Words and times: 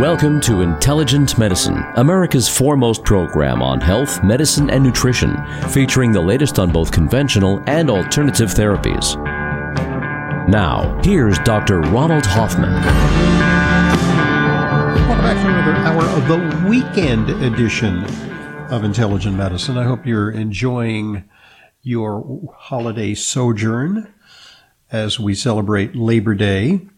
Welcome 0.00 0.40
to 0.42 0.62
Intelligent 0.62 1.36
Medicine, 1.36 1.84
America's 1.96 2.48
foremost 2.48 3.04
program 3.04 3.60
on 3.60 3.78
health, 3.78 4.24
medicine, 4.24 4.70
and 4.70 4.82
nutrition, 4.82 5.36
featuring 5.68 6.12
the 6.12 6.20
latest 6.20 6.58
on 6.58 6.72
both 6.72 6.90
conventional 6.90 7.62
and 7.66 7.90
alternative 7.90 8.48
therapies. 8.48 9.22
Now, 10.48 10.98
here's 11.04 11.38
Dr. 11.40 11.80
Ronald 11.80 12.24
Hoffman. 12.24 12.72
Welcome 15.08 15.24
back 15.24 15.36
for 15.44 15.50
another 15.50 15.74
hour 15.74 16.04
of 16.18 16.26
the 16.26 16.68
weekend 16.70 17.28
edition 17.44 18.02
of 18.72 18.84
Intelligent 18.84 19.36
Medicine. 19.36 19.76
I 19.76 19.84
hope 19.84 20.06
you're 20.06 20.30
enjoying 20.30 21.28
your 21.82 22.40
holiday 22.56 23.12
sojourn 23.12 24.10
as 24.90 25.20
we 25.20 25.34
celebrate 25.34 25.94
Labor 25.94 26.34
Day. 26.34 26.88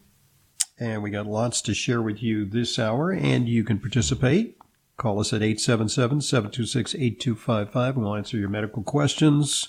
And 0.79 1.03
we 1.03 1.11
got 1.11 1.27
lots 1.27 1.63
to 1.63 1.75
share 1.75 2.03
with 2.03 2.23
you 2.23 2.45
this 2.45 2.79
hour, 2.79 3.13
and 3.13 3.49
you 3.49 3.63
can 3.63 3.79
participate. 3.79 4.59
Call 4.97 5.21
us 5.21 5.33
at 5.33 5.43
877 5.43 6.21
726 6.21 6.95
8255. 6.95 7.97
We'll 7.97 8.15
answer 8.15 8.37
your 8.37 8.49
medical 8.49 8.83
questions 8.83 9.69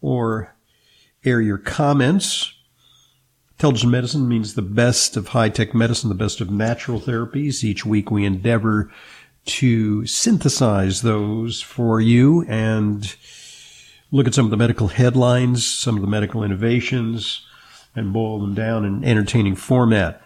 or 0.00 0.54
air 1.24 1.40
your 1.40 1.58
comments. 1.58 2.54
Intelligent 3.52 3.92
medicine 3.92 4.26
means 4.28 4.54
the 4.54 4.62
best 4.62 5.16
of 5.16 5.28
high 5.28 5.50
tech 5.50 5.74
medicine, 5.74 6.08
the 6.08 6.14
best 6.14 6.40
of 6.40 6.50
natural 6.50 7.00
therapies. 7.00 7.62
Each 7.62 7.84
week 7.84 8.10
we 8.10 8.24
endeavor 8.24 8.90
to 9.46 10.06
synthesize 10.06 11.02
those 11.02 11.60
for 11.60 12.00
you 12.00 12.44
and 12.48 13.14
look 14.10 14.26
at 14.26 14.34
some 14.34 14.44
of 14.44 14.50
the 14.50 14.56
medical 14.56 14.88
headlines, 14.88 15.66
some 15.66 15.96
of 15.96 16.02
the 16.02 16.08
medical 16.08 16.42
innovations, 16.42 17.46
and 17.94 18.12
boil 18.12 18.38
them 18.38 18.54
down 18.54 18.84
in 18.84 19.02
entertaining 19.04 19.56
format. 19.56 20.22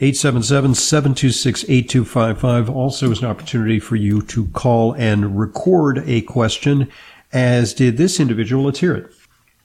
877-726-8255 0.00 2.68
also 2.68 3.10
is 3.10 3.20
an 3.20 3.26
opportunity 3.26 3.80
for 3.80 3.96
you 3.96 4.22
to 4.22 4.46
call 4.48 4.92
and 4.92 5.38
record 5.38 6.02
a 6.06 6.20
question, 6.22 6.88
as 7.32 7.74
did 7.74 7.96
this 7.96 8.20
individual. 8.20 8.64
Let's 8.64 8.78
hear 8.78 8.94
it. 8.94 9.12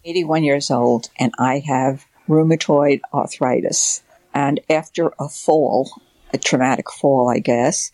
81 0.06 0.44
years 0.44 0.72
old, 0.72 1.10
and 1.20 1.32
I 1.38 1.60
have 1.60 2.06
rheumatoid 2.28 3.02
arthritis. 3.14 4.02
And 4.34 4.60
after 4.70 5.14
a 5.20 5.30
fall, 5.30 6.02
a 6.34 6.40
traumatic 6.40 6.92
fall, 6.92 7.30
I 7.30 7.40
guess, 7.40 7.92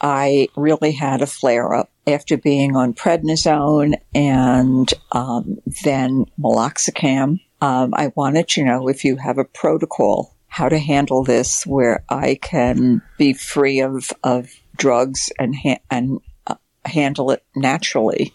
I 0.00 0.48
really 0.56 0.92
had 0.92 1.22
a 1.22 1.26
flare 1.26 1.74
up 1.74 1.90
after 2.06 2.36
being 2.36 2.74
on 2.74 2.94
prednisone 2.94 3.94
and 4.14 4.92
um, 5.12 5.58
then 5.84 6.24
meloxicam. 6.40 7.40
Um, 7.62 7.94
I 7.94 8.12
wanted 8.16 8.48
to 8.48 8.64
know 8.64 8.88
if 8.88 9.04
you 9.04 9.16
have 9.16 9.38
a 9.38 9.44
protocol 9.44 10.36
how 10.48 10.68
to 10.68 10.78
handle 10.78 11.22
this 11.22 11.64
where 11.64 12.04
I 12.10 12.38
can 12.42 13.00
be 13.18 13.32
free 13.32 13.80
of, 13.80 14.10
of 14.24 14.50
drugs 14.76 15.30
and, 15.38 15.54
ha- 15.54 15.80
and 15.88 16.18
uh, 16.48 16.56
handle 16.84 17.30
it 17.30 17.44
naturally, 17.54 18.34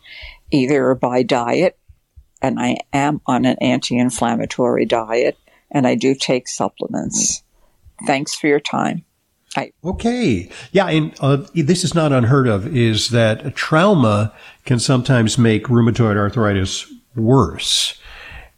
either 0.50 0.96
by 0.96 1.24
diet, 1.24 1.78
and 2.42 2.58
I 2.58 2.78
am 2.94 3.20
on 3.28 3.44
an 3.44 3.58
anti 3.60 3.98
inflammatory 3.98 4.86
diet, 4.86 5.38
and 5.70 5.86
I 5.86 5.96
do 5.96 6.16
take 6.16 6.48
supplements. 6.48 7.44
Thanks 8.08 8.34
for 8.34 8.48
your 8.48 8.62
time. 8.62 9.04
I- 9.58 9.74
okay. 9.84 10.50
Yeah. 10.72 10.88
And 10.88 11.14
uh, 11.20 11.46
this 11.54 11.84
is 11.84 11.94
not 11.94 12.14
unheard 12.14 12.48
of 12.48 12.76
is 12.76 13.10
that 13.10 13.56
trauma 13.56 14.34
can 14.64 14.80
sometimes 14.80 15.38
make 15.38 15.66
rheumatoid 15.66 16.16
arthritis 16.16 16.92
worse. 17.14 18.00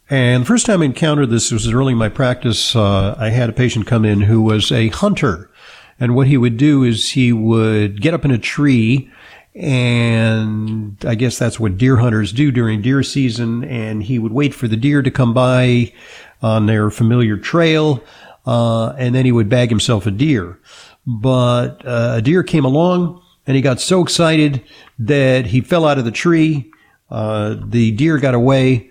And 0.09 0.41
the 0.41 0.47
first 0.47 0.65
time 0.65 0.81
I 0.81 0.85
encountered 0.85 1.29
this 1.29 1.51
was 1.51 1.71
early 1.71 1.91
in 1.91 1.99
my 1.99 2.09
practice. 2.09 2.75
Uh, 2.75 3.15
I 3.19 3.29
had 3.29 3.49
a 3.49 3.53
patient 3.53 3.85
come 3.85 4.05
in 4.05 4.21
who 4.21 4.41
was 4.41 4.71
a 4.71 4.89
hunter. 4.89 5.51
And 5.99 6.15
what 6.15 6.27
he 6.27 6.37
would 6.37 6.57
do 6.57 6.83
is 6.83 7.11
he 7.11 7.31
would 7.31 8.01
get 8.01 8.13
up 8.13 8.25
in 8.25 8.31
a 8.31 8.37
tree 8.37 9.11
and 9.55 10.95
I 11.05 11.15
guess 11.15 11.37
that's 11.37 11.59
what 11.59 11.77
deer 11.77 11.97
hunters 11.97 12.31
do 12.31 12.51
during 12.51 12.81
deer 12.81 13.03
season. 13.03 13.63
And 13.65 14.01
he 14.01 14.17
would 14.17 14.31
wait 14.31 14.53
for 14.53 14.67
the 14.67 14.77
deer 14.77 15.01
to 15.01 15.11
come 15.11 15.33
by 15.33 15.93
on 16.41 16.65
their 16.65 16.89
familiar 16.89 17.37
trail. 17.37 18.03
Uh, 18.45 18.91
and 18.91 19.13
then 19.13 19.25
he 19.25 19.31
would 19.31 19.49
bag 19.49 19.69
himself 19.69 20.07
a 20.07 20.11
deer. 20.11 20.59
But 21.05 21.85
uh, 21.85 22.13
a 22.17 22.21
deer 22.21 22.41
came 22.41 22.65
along 22.65 23.21
and 23.45 23.55
he 23.55 23.61
got 23.61 23.79
so 23.79 24.01
excited 24.01 24.63
that 24.97 25.47
he 25.47 25.61
fell 25.61 25.85
out 25.85 25.99
of 25.99 26.05
the 26.05 26.11
tree. 26.11 26.71
Uh, 27.11 27.57
the 27.63 27.91
deer 27.91 28.17
got 28.17 28.33
away 28.33 28.88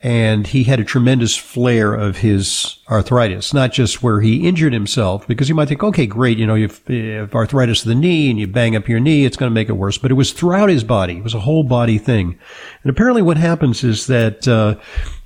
and 0.00 0.46
he 0.46 0.64
had 0.64 0.78
a 0.78 0.84
tremendous 0.84 1.36
flare 1.36 1.92
of 1.92 2.18
his 2.18 2.78
arthritis, 2.88 3.52
not 3.52 3.72
just 3.72 4.00
where 4.02 4.20
he 4.20 4.46
injured 4.46 4.72
himself, 4.72 5.26
because 5.26 5.48
you 5.48 5.54
might 5.56 5.68
think, 5.68 5.82
okay, 5.82 6.06
great, 6.06 6.38
you 6.38 6.46
know, 6.46 6.54
you 6.54 6.68
have 6.88 7.34
arthritis 7.34 7.82
of 7.82 7.88
the 7.88 7.94
knee 7.96 8.30
and 8.30 8.38
you 8.38 8.46
bang 8.46 8.76
up 8.76 8.88
your 8.88 9.00
knee, 9.00 9.24
it's 9.24 9.36
going 9.36 9.50
to 9.50 9.54
make 9.54 9.68
it 9.68 9.72
worse. 9.72 9.98
But 9.98 10.12
it 10.12 10.14
was 10.14 10.32
throughout 10.32 10.68
his 10.68 10.84
body. 10.84 11.18
It 11.18 11.24
was 11.24 11.34
a 11.34 11.40
whole 11.40 11.64
body 11.64 11.98
thing. 11.98 12.38
And 12.84 12.90
apparently 12.90 13.22
what 13.22 13.38
happens 13.38 13.82
is 13.82 14.06
that, 14.06 14.46
uh, 14.46 14.76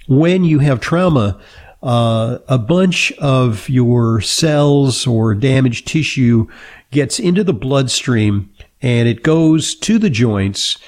when 0.08 0.44
you 0.44 0.60
have 0.60 0.80
trauma, 0.80 1.38
uh, 1.82 2.38
a 2.48 2.58
bunch 2.58 3.12
of 3.12 3.68
your 3.68 4.20
cells 4.20 5.06
or 5.06 5.34
damaged 5.34 5.86
tissue 5.86 6.46
gets 6.90 7.18
into 7.18 7.44
the 7.44 7.52
bloodstream 7.52 8.50
and 8.80 9.08
it 9.08 9.22
goes 9.22 9.74
to 9.74 9.98
the 9.98 10.10
joints 10.10 10.78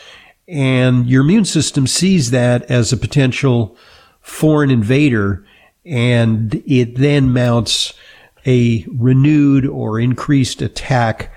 and 0.47 1.07
your 1.07 1.23
immune 1.23 1.45
system 1.45 1.87
sees 1.87 2.31
that 2.31 2.63
as 2.71 2.93
a 2.93 2.97
potential 2.97 3.77
foreign 4.21 4.71
invader 4.71 5.45
and 5.85 6.63
it 6.67 6.97
then 6.97 7.33
mounts 7.33 7.93
a 8.47 8.87
renewed 8.91 9.67
or 9.67 10.01
increased 10.01 10.63
attack 10.63 11.33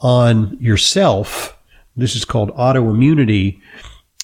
on 0.00 0.56
yourself. 0.60 1.56
This 1.96 2.14
is 2.14 2.24
called 2.24 2.50
autoimmunity. 2.56 3.60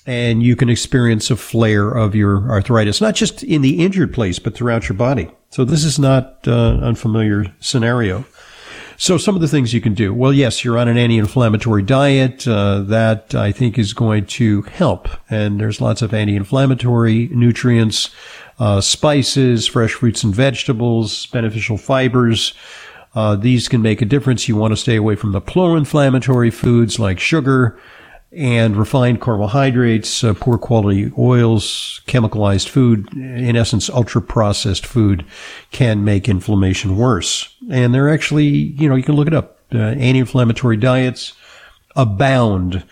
And 0.04 0.42
you 0.42 0.56
can 0.56 0.68
experience 0.68 1.30
a 1.30 1.36
flare 1.36 1.88
of 1.88 2.16
your 2.16 2.50
arthritis, 2.50 3.00
not 3.00 3.14
just 3.14 3.44
in 3.44 3.62
the 3.62 3.84
injured 3.84 4.12
place, 4.12 4.40
but 4.40 4.52
throughout 4.52 4.88
your 4.88 4.98
body. 4.98 5.30
So 5.50 5.64
this 5.64 5.84
is 5.84 5.96
not 5.96 6.40
uh, 6.48 6.78
unfamiliar 6.82 7.54
scenario. 7.60 8.24
So 9.02 9.18
some 9.18 9.34
of 9.34 9.40
the 9.40 9.48
things 9.48 9.74
you 9.74 9.80
can 9.80 9.94
do. 9.94 10.14
Well, 10.14 10.32
yes, 10.32 10.64
you're 10.64 10.78
on 10.78 10.86
an 10.86 10.96
anti-inflammatory 10.96 11.82
diet. 11.82 12.46
Uh, 12.46 12.82
that 12.82 13.34
I 13.34 13.50
think 13.50 13.76
is 13.76 13.94
going 13.94 14.26
to 14.26 14.62
help. 14.62 15.08
And 15.28 15.58
there's 15.58 15.80
lots 15.80 16.02
of 16.02 16.14
anti-inflammatory 16.14 17.26
nutrients, 17.32 18.10
uh, 18.60 18.80
spices, 18.80 19.66
fresh 19.66 19.94
fruits 19.94 20.22
and 20.22 20.32
vegetables, 20.32 21.26
beneficial 21.26 21.78
fibers. 21.78 22.54
Uh, 23.12 23.34
these 23.34 23.66
can 23.66 23.82
make 23.82 24.02
a 24.02 24.04
difference. 24.04 24.46
You 24.46 24.54
want 24.54 24.70
to 24.70 24.76
stay 24.76 24.94
away 24.94 25.16
from 25.16 25.32
the 25.32 25.40
pro-inflammatory 25.40 26.52
foods 26.52 27.00
like 27.00 27.18
sugar, 27.18 27.76
and 28.34 28.76
refined 28.76 29.20
carbohydrates, 29.20 30.24
uh, 30.24 30.34
poor 30.34 30.58
quality 30.58 31.12
oils, 31.18 32.00
chemicalized 32.06 32.68
food, 32.68 33.12
in 33.14 33.56
essence, 33.56 33.90
ultra 33.90 34.22
processed 34.22 34.86
food 34.86 35.24
can 35.70 36.04
make 36.04 36.28
inflammation 36.28 36.96
worse. 36.96 37.54
And 37.70 37.94
they're 37.94 38.12
actually, 38.12 38.46
you 38.46 38.88
know, 38.88 38.94
you 38.94 39.02
can 39.02 39.16
look 39.16 39.28
it 39.28 39.34
up. 39.34 39.58
Uh, 39.74 39.78
anti-inflammatory 39.78 40.76
diets 40.76 41.34
abound 41.96 42.84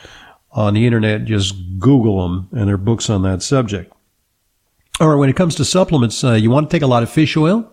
on 0.52 0.74
the 0.74 0.86
internet. 0.86 1.24
Just 1.24 1.54
Google 1.78 2.22
them 2.22 2.48
and 2.52 2.68
there 2.68 2.74
are 2.74 2.78
books 2.78 3.10
on 3.10 3.22
that 3.22 3.42
subject. 3.42 3.92
All 4.98 5.08
right. 5.08 5.16
When 5.16 5.30
it 5.30 5.36
comes 5.36 5.54
to 5.56 5.64
supplements, 5.64 6.22
uh, 6.22 6.32
you 6.32 6.50
want 6.50 6.68
to 6.68 6.74
take 6.74 6.82
a 6.82 6.86
lot 6.86 7.02
of 7.02 7.10
fish 7.10 7.36
oil 7.36 7.70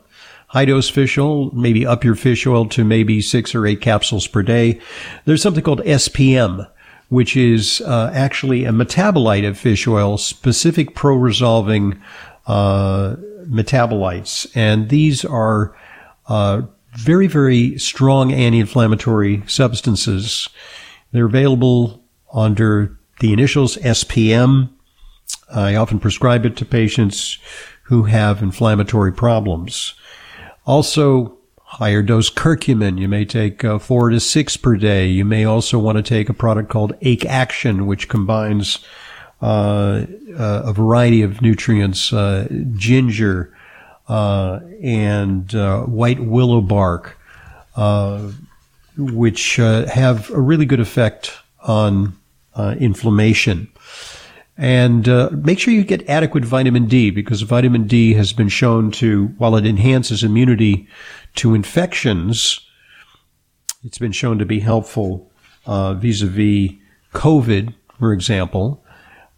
high 0.48 0.66
dose 0.66 0.90
fish 0.90 1.18
oil, 1.18 1.52
maybe 1.54 1.86
up 1.86 2.04
your 2.04 2.16
fish 2.16 2.48
oil 2.48 2.68
to 2.70 2.84
maybe 2.84 3.22
six 3.22 3.54
or 3.54 3.66
eight 3.66 3.82
capsules 3.82 4.28
per 4.28 4.42
day. 4.42 4.80
There's 5.26 5.42
something 5.42 5.64
called 5.64 5.82
SPM, 5.82 6.68
which 7.10 7.38
is 7.38 7.82
uh, 7.82 8.12
actually 8.14 8.66
a 8.66 8.72
metabolite 8.72 9.48
of 9.48 9.58
fish 9.58 9.88
oil, 9.88 10.18
specific 10.18 10.96
pro-resolving 10.96 12.02
uh, 12.48 13.16
metabolites, 13.46 14.50
and 14.56 14.90
these 14.90 15.24
are 15.24 15.76
uh, 16.28 16.62
very, 16.94 17.28
very 17.28 17.78
strong 17.78 18.32
anti-inflammatory 18.32 19.44
substances. 19.48 20.50
They're 21.12 21.26
available 21.26 22.04
under 22.34 22.98
the 23.20 23.34
initials 23.34 23.78
SPM. 23.78 24.70
I 25.54 25.76
often 25.76 26.00
prescribe 26.00 26.46
it 26.46 26.58
to 26.58 26.66
patients 26.66 27.38
who 27.84 28.04
have 28.04 28.42
inflammatory 28.42 29.14
problems. 29.14 29.94
Also, 30.66 31.37
higher 31.68 32.02
dose 32.02 32.30
curcumin. 32.30 32.98
You 32.98 33.10
may 33.10 33.26
take 33.26 33.64
uh, 33.64 33.78
four 33.78 34.10
to 34.10 34.22
six 34.22 34.56
per 34.56 34.78
day. 34.78 35.08
You 35.08 35.26
may 35.26 35.44
also 35.44 35.78
want 35.78 35.98
to 35.98 36.02
take 36.02 36.30
a 36.30 36.34
product 36.34 36.70
called 36.70 36.94
Ache 37.02 37.26
Action, 37.26 37.86
which 37.88 38.08
combines 38.08 38.80
uh, 39.42 40.06
uh, 40.40 40.62
a 40.66 40.74
variety 40.74 41.22
of 41.22 41.42
nutrients, 41.42 42.12
uh, 42.14 42.48
ginger 42.74 43.54
uh, 44.08 44.62
and 44.82 45.54
uh, 45.54 45.82
white 45.82 46.22
willow 46.22 46.62
bark, 46.62 47.18
which 48.98 49.58
have 49.58 50.30
a 50.32 50.40
really 50.40 50.66
good 50.66 50.80
effect 50.80 51.34
on 51.62 52.18
inflammation. 52.80 53.68
And 54.58 55.08
uh, 55.08 55.30
make 55.32 55.60
sure 55.60 55.72
you 55.74 55.84
get 55.84 56.10
adequate 56.10 56.44
vitamin 56.44 56.88
D 56.88 57.12
because 57.12 57.42
vitamin 57.44 57.86
D 57.86 58.14
has 58.14 58.34
been 58.34 58.50
shown 58.50 58.90
to, 58.92 59.28
while 59.38 59.56
it 59.56 59.68
enhances 59.68 60.24
immunity 60.24 60.88
to 61.36 61.54
infections, 61.54 62.60
It's 63.84 63.98
been 63.98 64.12
shown 64.12 64.40
to 64.40 64.46
be 64.46 64.60
helpful 64.60 65.32
uh, 65.66 65.94
vis-a-vis 65.94 66.72
COVID, 67.14 67.74
for 67.98 68.12
example. 68.12 68.84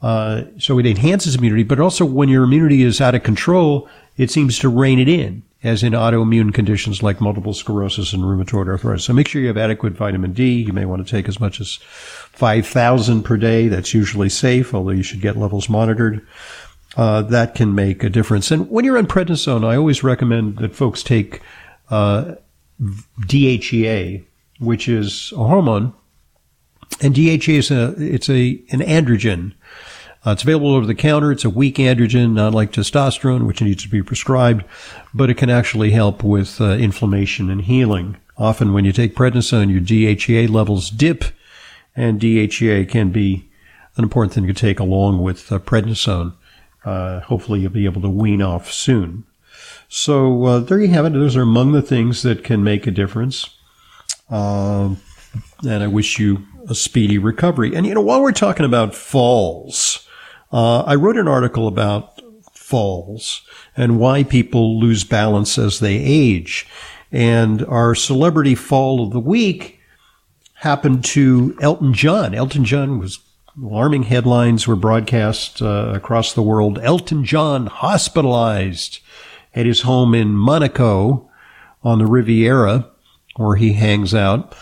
Uh, 0.02 0.44
so 0.58 0.80
it 0.80 0.86
enhances 0.86 1.36
immunity, 1.36 1.64
but 1.64 1.80
also 1.80 2.06
when 2.06 2.30
your 2.30 2.46
immunity 2.46 2.84
is 2.84 3.02
out 3.02 3.16
of 3.16 3.24
control, 3.24 3.90
it 4.20 4.30
seems 4.30 4.60
to 4.60 4.68
rein 4.68 5.00
it 5.00 5.08
in, 5.08 5.42
as 5.64 5.82
in 5.82 5.94
autoimmune 5.94 6.54
conditions 6.54 7.02
like 7.02 7.22
multiple 7.22 7.54
sclerosis 7.54 8.12
and 8.12 8.22
rheumatoid 8.22 8.68
arthritis. 8.68 9.06
So 9.06 9.14
make 9.14 9.30
sure 9.30 9.42
you 9.42 9.48
have 9.48 9.58
adequate 9.58 9.94
vitamin 9.94 10.34
D. 10.34 10.62
You 10.62 10.74
may 10.74 10.84
want 10.84 11.08
to 11.08 11.10
take 11.10 11.30
as 11.30 11.40
much 11.40 11.62
as 11.62 11.76
5,000 11.76 13.24
per 13.24 13.38
day. 13.38 13.70
That's 13.70 13.94
usually 13.94 14.28
safe, 14.28 14.74
although 14.74 14.92
you 14.92 15.04
should 15.04 15.22
get 15.22 15.38
levels 15.38 15.70
monitored. 15.70 16.28
Uh, 16.98 17.22
that 17.22 17.56
can 17.56 17.74
make 17.74 18.04
a 18.04 18.10
difference. 18.10 18.52
And 18.52 18.70
when 18.70 18.84
you're 18.84 18.98
on 18.98 19.08
prednisone, 19.08 19.66
I 19.66 19.78
always 19.78 20.04
recommend 20.04 20.58
that 20.58 20.76
folks 20.76 21.02
take 21.02 21.42
uh, 21.90 22.36
DHEA, 23.22 24.26
which 24.60 24.90
is 24.90 25.32
a 25.32 25.46
hormone, 25.46 25.94
and 27.02 27.16
DHEA 27.16 27.58
is 27.58 27.72
a 27.72 27.94
it's 27.98 28.30
a 28.30 28.62
an 28.72 28.82
androgen. 28.82 29.54
Uh, 30.26 30.32
it's 30.32 30.44
available 30.44 30.74
over 30.74 30.86
the 30.86 30.96
counter. 30.96 31.32
It's 31.32 31.46
a 31.46 31.50
weak 31.50 31.76
androgen, 31.76 32.34
not 32.34 32.54
like 32.54 32.72
testosterone, 32.72 33.48
which 33.48 33.62
needs 33.62 33.84
to 33.84 33.90
be 33.90 34.04
prescribed, 34.04 34.66
but 35.14 35.30
it 35.30 35.38
can 35.38 35.50
actually 35.50 35.92
help 35.92 36.24
with 36.24 36.60
uh, 36.60 36.72
inflammation 36.72 37.50
and 37.50 37.62
healing. 37.62 38.18
Often, 38.38 38.74
when 38.74 38.86
you 38.86 38.92
take 38.92 39.16
prednisone, 39.16 39.72
your 39.72 39.82
DHEA 39.82 40.50
levels 40.50 40.90
dip, 40.90 41.26
and 41.96 42.20
DHEA 42.20 42.90
can 42.90 43.12
be 43.12 43.50
an 43.96 44.04
important 44.04 44.34
thing 44.34 44.48
to 44.48 44.54
take 44.54 44.80
along 44.80 45.22
with 45.22 45.52
uh, 45.52 45.60
prednisone. 45.60 46.34
Uh, 46.84 47.22
hopefully, 47.22 47.62
you'll 47.62 47.72
be 47.72 47.86
able 47.86 48.02
to 48.02 48.10
wean 48.10 48.42
off 48.42 48.72
soon. 48.72 49.26
So 49.88 50.46
uh, 50.46 50.60
there 50.60 50.80
you 50.80 50.90
have 50.90 51.06
it. 51.06 51.14
Those 51.14 51.36
are 51.36 51.42
among 51.42 51.72
the 51.72 51.82
things 51.82 52.22
that 52.24 52.44
can 52.44 52.64
make 52.64 52.86
a 52.88 52.92
difference. 52.92 53.50
Uh, 54.30 54.96
and 55.64 55.84
I 55.84 55.88
wish 55.88 56.20
you 56.20 56.46
a 56.70 56.76
speedy 56.76 57.18
recovery. 57.18 57.76
And 57.76 57.86
you 57.86 57.94
know, 57.94 58.02
while 58.02 58.22
we're 58.22 58.32
talking 58.32 58.66
about 58.66 58.96
falls, 58.96 60.08
uh, 60.52 60.82
I 60.82 60.96
wrote 60.96 61.18
an 61.18 61.28
article 61.28 61.68
about 61.68 62.22
falls 62.54 63.42
and 63.76 64.00
why 64.00 64.24
people 64.24 64.80
lose 64.80 65.04
balance 65.04 65.58
as 65.58 65.80
they 65.80 65.96
age. 65.96 66.68
And 67.12 67.66
our 67.66 67.96
celebrity 67.96 68.54
fall 68.54 69.04
of 69.04 69.12
the 69.12 69.20
week 69.20 69.80
happened 70.54 71.04
to 71.06 71.58
Elton 71.62 71.94
John. 71.94 72.36
Elton 72.36 72.66
John 72.66 73.00
was 73.00 73.20
alarming 73.62 74.04
headlines 74.04 74.68
were 74.68 74.76
broadcast 74.76 75.62
uh, 75.62 75.92
across 75.96 76.34
the 76.34 76.44
world. 76.44 76.80
Elton 76.80 77.26
John 77.26 77.66
hospitalized 77.66 79.00
at 79.56 79.66
his 79.66 79.82
home 79.82 80.14
in 80.14 80.36
Monaco 80.36 81.30
on 81.84 81.98
the 81.98 82.06
Riviera, 82.06 82.88
where 83.36 83.56
he 83.56 83.74
hangs 83.74 84.14
out. 84.14 84.56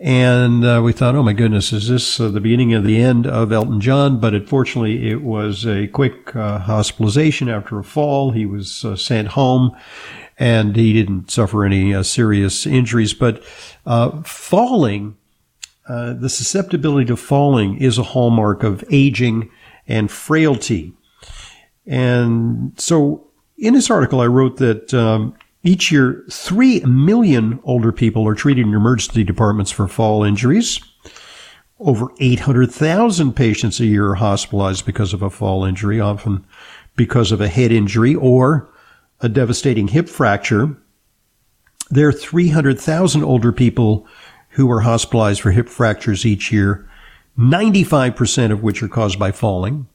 And 0.00 0.64
uh, 0.64 0.80
we 0.84 0.92
thought, 0.92 1.16
oh 1.16 1.24
my 1.24 1.32
goodness, 1.32 1.72
is 1.72 1.88
this 1.88 2.20
uh, 2.20 2.28
the 2.28 2.40
beginning 2.40 2.72
of 2.72 2.84
the 2.84 3.00
end 3.00 3.26
of 3.26 3.50
Elton 3.50 3.80
John? 3.80 4.20
But 4.20 4.32
unfortunately, 4.32 5.10
it 5.10 5.22
was 5.22 5.66
a 5.66 5.88
quick 5.88 6.36
uh, 6.36 6.60
hospitalization 6.60 7.48
after 7.48 7.80
a 7.80 7.84
fall. 7.84 8.30
He 8.30 8.46
was 8.46 8.84
uh, 8.84 8.94
sent 8.94 9.28
home 9.28 9.76
and 10.38 10.76
he 10.76 10.92
didn't 10.92 11.32
suffer 11.32 11.64
any 11.64 11.92
uh, 11.92 12.04
serious 12.04 12.64
injuries. 12.64 13.12
But 13.12 13.42
uh, 13.86 14.22
falling, 14.22 15.16
the 15.88 16.28
susceptibility 16.28 17.06
to 17.06 17.16
falling 17.16 17.78
is 17.78 17.98
a 17.98 18.04
hallmark 18.04 18.62
of 18.62 18.84
aging 18.90 19.50
and 19.88 20.08
frailty. 20.10 20.92
And 21.86 22.78
so 22.78 23.26
in 23.56 23.74
this 23.74 23.90
article, 23.90 24.20
I 24.20 24.26
wrote 24.26 24.58
that 24.58 24.94
um, 24.94 25.34
each 25.62 25.90
year, 25.90 26.24
3 26.30 26.80
million 26.80 27.60
older 27.64 27.92
people 27.92 28.26
are 28.28 28.34
treated 28.34 28.66
in 28.66 28.74
emergency 28.74 29.24
departments 29.24 29.70
for 29.70 29.88
fall 29.88 30.22
injuries. 30.22 30.80
Over 31.80 32.08
800,000 32.20 33.34
patients 33.34 33.80
a 33.80 33.86
year 33.86 34.10
are 34.10 34.14
hospitalized 34.16 34.86
because 34.86 35.12
of 35.12 35.22
a 35.22 35.30
fall 35.30 35.64
injury, 35.64 36.00
often 36.00 36.46
because 36.96 37.32
of 37.32 37.40
a 37.40 37.48
head 37.48 37.72
injury 37.72 38.14
or 38.14 38.68
a 39.20 39.28
devastating 39.28 39.88
hip 39.88 40.08
fracture. 40.08 40.76
There 41.90 42.08
are 42.08 42.12
300,000 42.12 43.24
older 43.24 43.52
people 43.52 44.06
who 44.50 44.70
are 44.70 44.80
hospitalized 44.80 45.40
for 45.40 45.50
hip 45.50 45.68
fractures 45.68 46.26
each 46.26 46.52
year, 46.52 46.88
95% 47.36 48.52
of 48.52 48.62
which 48.62 48.82
are 48.82 48.88
caused 48.88 49.18
by 49.18 49.32
falling. 49.32 49.86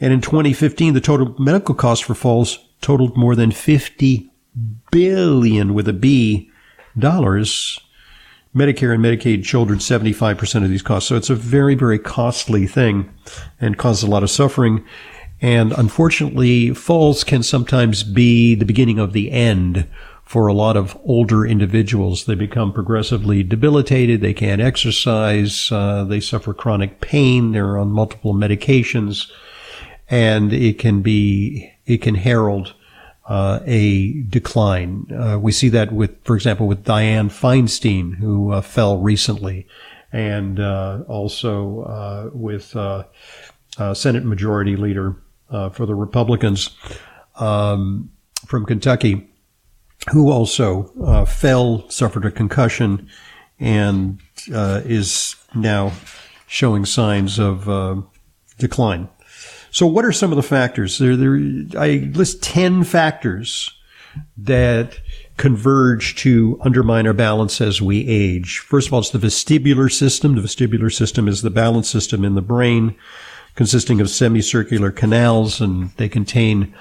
And 0.00 0.12
in 0.12 0.20
2015, 0.20 0.94
the 0.94 1.00
total 1.00 1.34
medical 1.38 1.74
costs 1.74 2.04
for 2.04 2.14
falls 2.14 2.65
totaled 2.80 3.16
more 3.16 3.34
than 3.34 3.50
50 3.50 4.30
billion 4.90 5.74
with 5.74 5.88
a 5.88 5.92
B 5.92 6.50
dollars. 6.98 7.80
Medicare 8.54 8.94
and 8.94 9.04
Medicaid 9.04 9.44
shouldered 9.44 9.78
75% 9.78 10.64
of 10.64 10.70
these 10.70 10.82
costs. 10.82 11.08
So 11.08 11.16
it's 11.16 11.28
a 11.28 11.34
very, 11.34 11.74
very 11.74 11.98
costly 11.98 12.66
thing 12.66 13.12
and 13.60 13.76
causes 13.76 14.02
a 14.02 14.10
lot 14.10 14.22
of 14.22 14.30
suffering. 14.30 14.84
And 15.42 15.72
unfortunately, 15.72 16.72
falls 16.72 17.22
can 17.22 17.42
sometimes 17.42 18.02
be 18.02 18.54
the 18.54 18.64
beginning 18.64 18.98
of 18.98 19.12
the 19.12 19.30
end 19.30 19.86
for 20.22 20.46
a 20.46 20.54
lot 20.54 20.76
of 20.76 20.98
older 21.04 21.44
individuals. 21.44 22.24
They 22.24 22.34
become 22.34 22.72
progressively 22.72 23.42
debilitated. 23.42 24.22
They 24.22 24.32
can't 24.32 24.62
exercise. 24.62 25.70
Uh, 25.70 26.04
they 26.04 26.20
suffer 26.20 26.54
chronic 26.54 27.02
pain. 27.02 27.52
They're 27.52 27.76
on 27.76 27.88
multiple 27.88 28.32
medications 28.32 29.30
and 30.08 30.52
it 30.52 30.78
can 30.78 31.02
be, 31.02 31.72
it 31.86 32.02
can 32.02 32.14
herald 32.14 32.74
uh, 33.28 33.60
a 33.66 34.22
decline. 34.22 35.06
Uh, 35.12 35.38
we 35.38 35.52
see 35.52 35.68
that 35.68 35.92
with, 35.92 36.22
for 36.24 36.36
example, 36.36 36.66
with 36.66 36.84
Dianne 36.84 37.28
Feinstein, 37.30 38.16
who 38.16 38.52
uh, 38.52 38.60
fell 38.60 38.98
recently, 38.98 39.66
and 40.12 40.60
uh, 40.60 41.02
also 41.08 41.80
uh, 41.82 42.30
with 42.32 42.74
uh, 42.76 43.04
Senate 43.94 44.24
Majority 44.24 44.76
Leader 44.76 45.16
for 45.72 45.86
the 45.86 45.94
Republicans 45.94 46.70
um, 47.36 48.10
from 48.46 48.64
Kentucky, 48.64 49.28
who 50.12 50.30
also 50.30 51.24
fell, 51.26 51.88
suffered 51.90 52.24
a 52.24 52.30
concussion, 52.30 53.08
and 53.58 54.20
is 54.48 55.36
now 55.54 55.92
showing 56.46 56.84
signs 56.84 57.38
of 57.38 58.06
decline. 58.58 59.08
So, 59.76 59.86
what 59.86 60.06
are 60.06 60.12
some 60.12 60.32
of 60.32 60.36
the 60.36 60.42
factors? 60.42 60.96
There, 60.96 61.16
there, 61.18 61.38
I 61.78 62.10
list 62.14 62.42
10 62.42 62.84
factors 62.84 63.78
that 64.38 64.98
converge 65.36 66.16
to 66.16 66.58
undermine 66.62 67.06
our 67.06 67.12
balance 67.12 67.60
as 67.60 67.82
we 67.82 68.08
age. 68.08 68.60
First 68.60 68.86
of 68.86 68.94
all, 68.94 69.00
it's 69.00 69.10
the 69.10 69.18
vestibular 69.18 69.92
system. 69.92 70.34
The 70.34 70.40
vestibular 70.40 70.90
system 70.90 71.28
is 71.28 71.42
the 71.42 71.50
balance 71.50 71.90
system 71.90 72.24
in 72.24 72.36
the 72.36 72.40
brain 72.40 72.96
consisting 73.54 74.00
of 74.00 74.08
semicircular 74.08 74.90
canals 74.90 75.60
and 75.60 75.90
they 75.98 76.08
contain 76.08 76.74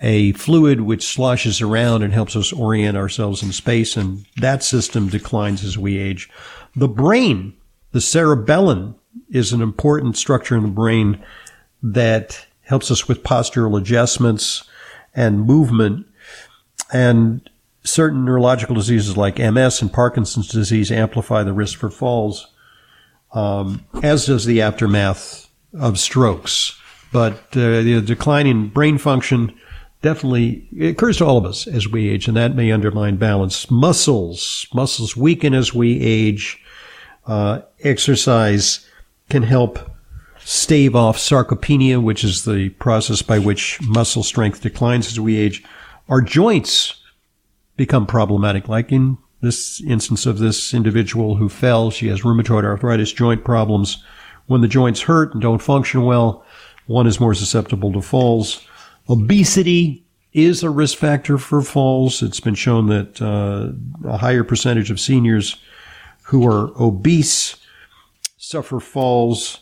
a 0.00 0.32
fluid 0.32 0.80
which 0.80 1.06
sloshes 1.06 1.60
around 1.60 2.02
and 2.02 2.12
helps 2.12 2.34
us 2.34 2.52
orient 2.52 2.96
ourselves 2.96 3.44
in 3.44 3.52
space. 3.52 3.96
And 3.96 4.26
that 4.38 4.64
system 4.64 5.06
declines 5.06 5.62
as 5.62 5.78
we 5.78 5.98
age. 5.98 6.28
The 6.74 6.88
brain, 6.88 7.52
the 7.92 8.00
cerebellum 8.00 8.96
is 9.28 9.52
an 9.52 9.62
important 9.62 10.16
structure 10.16 10.56
in 10.56 10.64
the 10.64 10.68
brain 10.68 11.22
that 11.82 12.46
helps 12.70 12.90
us 12.90 13.08
with 13.08 13.24
postural 13.24 13.76
adjustments 13.76 14.62
and 15.12 15.44
movement. 15.44 16.06
And 16.92 17.50
certain 17.82 18.24
neurological 18.24 18.76
diseases 18.76 19.16
like 19.16 19.38
MS 19.38 19.82
and 19.82 19.92
Parkinson's 19.92 20.46
disease 20.46 20.92
amplify 20.92 21.42
the 21.42 21.52
risk 21.52 21.80
for 21.80 21.90
falls, 21.90 22.46
um, 23.32 23.84
as 24.04 24.26
does 24.26 24.44
the 24.44 24.62
aftermath 24.62 25.48
of 25.74 25.98
strokes. 25.98 26.78
But 27.12 27.34
uh, 27.56 27.82
the 27.82 28.00
decline 28.06 28.46
in 28.46 28.68
brain 28.68 28.98
function 28.98 29.52
definitely 30.00 30.68
occurs 30.80 31.16
to 31.16 31.26
all 31.26 31.38
of 31.38 31.44
us 31.44 31.66
as 31.66 31.88
we 31.88 32.08
age, 32.08 32.28
and 32.28 32.36
that 32.36 32.54
may 32.54 32.70
undermine 32.70 33.16
balance. 33.16 33.68
Muscles, 33.68 34.64
muscles 34.72 35.16
weaken 35.16 35.54
as 35.54 35.74
we 35.74 36.00
age. 36.00 36.62
Uh, 37.26 37.62
exercise 37.82 38.86
can 39.28 39.42
help 39.42 39.89
stave 40.50 40.96
off 40.96 41.16
sarcopenia, 41.16 42.02
which 42.02 42.24
is 42.24 42.44
the 42.44 42.70
process 42.70 43.22
by 43.22 43.38
which 43.38 43.80
muscle 43.82 44.24
strength 44.24 44.60
declines 44.60 45.06
as 45.06 45.20
we 45.20 45.36
age. 45.36 45.62
Our 46.08 46.20
joints 46.20 47.00
become 47.76 48.04
problematic, 48.04 48.68
like 48.68 48.90
in 48.90 49.16
this 49.42 49.80
instance 49.82 50.26
of 50.26 50.38
this 50.38 50.74
individual 50.74 51.36
who 51.36 51.48
fell. 51.48 51.92
She 51.92 52.08
has 52.08 52.22
rheumatoid 52.22 52.64
arthritis 52.64 53.12
joint 53.12 53.44
problems. 53.44 54.02
When 54.46 54.60
the 54.60 54.66
joints 54.66 55.02
hurt 55.02 55.32
and 55.34 55.40
don't 55.40 55.62
function 55.62 56.04
well, 56.04 56.44
one 56.86 57.06
is 57.06 57.20
more 57.20 57.34
susceptible 57.34 57.92
to 57.92 58.02
falls. 58.02 58.66
Obesity 59.08 60.04
is 60.32 60.64
a 60.64 60.70
risk 60.70 60.98
factor 60.98 61.38
for 61.38 61.62
falls. 61.62 62.24
It's 62.24 62.40
been 62.40 62.56
shown 62.56 62.88
that 62.88 63.22
uh, 63.22 63.70
a 64.08 64.16
higher 64.16 64.42
percentage 64.42 64.90
of 64.90 64.98
seniors 64.98 65.60
who 66.24 66.44
are 66.44 66.72
obese 66.76 67.54
suffer 68.36 68.80
falls 68.80 69.60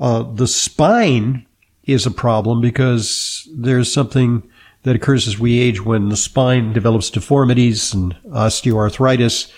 uh, 0.00 0.22
the 0.22 0.46
spine 0.46 1.46
is 1.84 2.06
a 2.06 2.10
problem 2.10 2.60
because 2.60 3.48
there's 3.52 3.92
something 3.92 4.42
that 4.82 4.96
occurs 4.96 5.26
as 5.26 5.38
we 5.38 5.58
age 5.58 5.84
when 5.84 6.08
the 6.08 6.16
spine 6.16 6.72
develops 6.72 7.10
deformities 7.10 7.92
and 7.92 8.14
osteoarthritis 8.28 9.50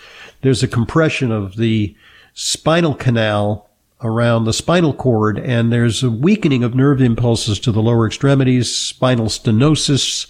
there's 0.42 0.62
a 0.62 0.68
compression 0.68 1.30
of 1.30 1.56
the 1.56 1.94
spinal 2.35 2.94
canal 2.94 3.68
around 4.02 4.44
the 4.44 4.52
spinal 4.52 4.94
cord, 4.94 5.38
and 5.38 5.73
there's 5.73 6.02
a 6.02 6.11
weakening 6.11 6.64
of 6.64 6.75
nerve 6.75 7.02
impulses 7.02 7.61
to 7.61 7.73
the 7.73 7.82
lower 7.82 8.06
extremities. 8.06 8.75
Spinal 8.75 9.26
stenosis 9.26 10.26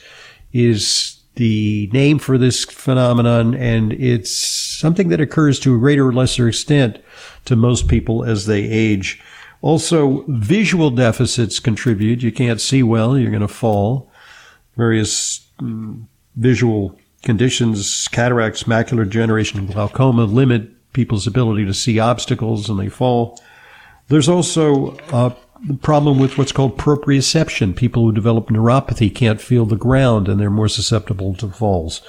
is 0.53 1.21
the 1.37 1.89
name 1.93 2.19
for 2.19 2.37
this 2.37 2.65
phenomenon, 2.65 3.55
and 3.55 3.93
it's 3.93 4.31
something 4.31 5.09
that 5.09 5.21
occurs 5.21 5.61
to 5.61 5.77
a 5.77 5.79
greater 5.79 6.09
or 6.09 6.13
lesser 6.13 6.49
extent 6.49 6.99
to 7.45 7.55
most 7.55 7.87
people 7.87 8.25
as 8.25 8.47
they 8.47 8.63
age. 8.63 9.23
Also, 9.63 10.25
visual 10.29 10.91
deficits 10.91 11.61
contribute. 11.61 12.23
You 12.23 12.33
can't 12.33 12.61
see 12.61 12.83
well, 12.83 13.19
you're 13.19 13.31
going 13.31 13.41
to 13.43 13.49
fall. 13.49 14.11
Various 14.77 15.47
mm, 15.61 16.05
visual 16.37 16.99
conditions, 17.23 18.09
cataracts, 18.09 18.65
macular 18.65 19.05
degeneration, 19.05 19.67
glaucoma 19.67 20.25
limit 20.25 20.71
people's 20.93 21.27
ability 21.27 21.65
to 21.67 21.75
see 21.75 21.99
obstacles 21.99 22.69
and 22.69 22.79
they 22.79 22.89
fall. 22.89 23.39
There's 24.09 24.29
also 24.29 24.97
a 25.13 25.37
problem 25.83 26.19
with 26.19 26.39
what's 26.39 26.53
called 26.53 26.79
proprioception. 26.79 27.77
People 27.77 28.05
who 28.05 28.13
develop 28.13 28.49
neuropathy 28.49 29.15
can't 29.15 29.41
feel 29.41 29.67
the 29.67 29.77
ground 29.77 30.29
and 30.29 30.41
they're 30.41 30.51
more 30.51 30.69
susceptible 30.69 31.35
to 31.35 31.49
falls. 31.49 32.01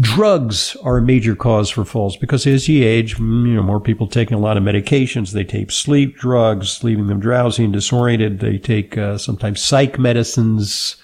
Drugs 0.00 0.74
are 0.76 0.96
a 0.96 1.02
major 1.02 1.36
cause 1.36 1.68
for 1.68 1.84
falls 1.84 2.16
because 2.16 2.46
as 2.46 2.66
you 2.66 2.82
age, 2.82 3.18
mm, 3.18 3.46
you 3.46 3.54
know, 3.54 3.62
more 3.62 3.80
people 3.80 4.06
taking 4.06 4.34
a 4.34 4.40
lot 4.40 4.56
of 4.56 4.62
medications. 4.62 5.32
They 5.32 5.44
take 5.44 5.70
sleep 5.70 6.16
drugs, 6.16 6.82
leaving 6.82 7.08
them 7.08 7.20
drowsy 7.20 7.64
and 7.64 7.74
disoriented. 7.74 8.40
They 8.40 8.56
take 8.56 8.96
uh, 8.96 9.18
sometimes 9.18 9.60
psych 9.60 9.98
medicines 9.98 10.96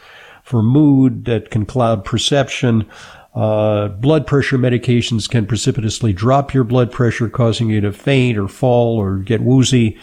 for 0.42 0.62
mood 0.62 1.26
that 1.26 1.50
can 1.50 1.66
cloud 1.66 2.02
perception. 2.02 2.88
Uh, 3.34 3.88
blood 3.88 4.26
pressure 4.26 4.56
medications 4.56 5.28
can 5.28 5.44
precipitously 5.44 6.14
drop 6.14 6.54
your 6.54 6.64
blood 6.64 6.90
pressure, 6.90 7.28
causing 7.28 7.68
you 7.68 7.82
to 7.82 7.92
faint 7.92 8.38
or 8.38 8.48
fall 8.48 8.96
or 8.96 9.18
get 9.18 9.42
woozy. 9.42 9.98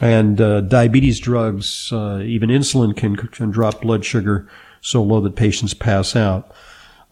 And 0.00 0.40
uh, 0.40 0.62
diabetes 0.62 1.20
drugs, 1.20 1.92
uh, 1.92 2.22
even 2.24 2.50
insulin, 2.50 2.96
can, 2.96 3.14
can 3.14 3.52
drop 3.52 3.82
blood 3.82 4.04
sugar 4.04 4.48
so 4.80 5.00
low 5.00 5.20
that 5.20 5.36
patients 5.36 5.74
pass 5.74 6.16
out. 6.16 6.52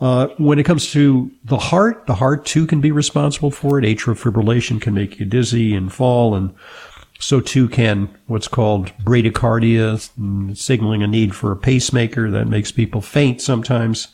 Uh, 0.01 0.27
when 0.39 0.59
it 0.59 0.65
comes 0.65 0.91
to 0.93 1.31
the 1.45 1.57
heart, 1.57 2.07
the 2.07 2.15
heart 2.15 2.45
too 2.45 2.67
can 2.67 2.81
be 2.81 2.91
responsible 2.91 3.51
for 3.51 3.79
it. 3.79 3.85
Atrial 3.85 4.19
fibrillation 4.19 4.81
can 4.81 4.93
make 4.93 5.19
you 5.19 5.25
dizzy 5.25 5.75
and 5.75 5.93
fall, 5.93 6.35
and 6.35 6.53
so 7.21 7.41
too 7.41 7.69
can 7.69 8.09
what's 8.27 8.49
called 8.49 8.89
bradycardia, 9.05 10.57
signaling 10.57 11.03
a 11.03 11.07
need 11.07 11.35
for 11.35 11.53
a 11.53 11.57
pacemaker 11.57 12.31
that 12.31 12.49
makes 12.49 12.73
people 12.73 13.01
faint 13.01 13.41
sometimes. 13.41 14.09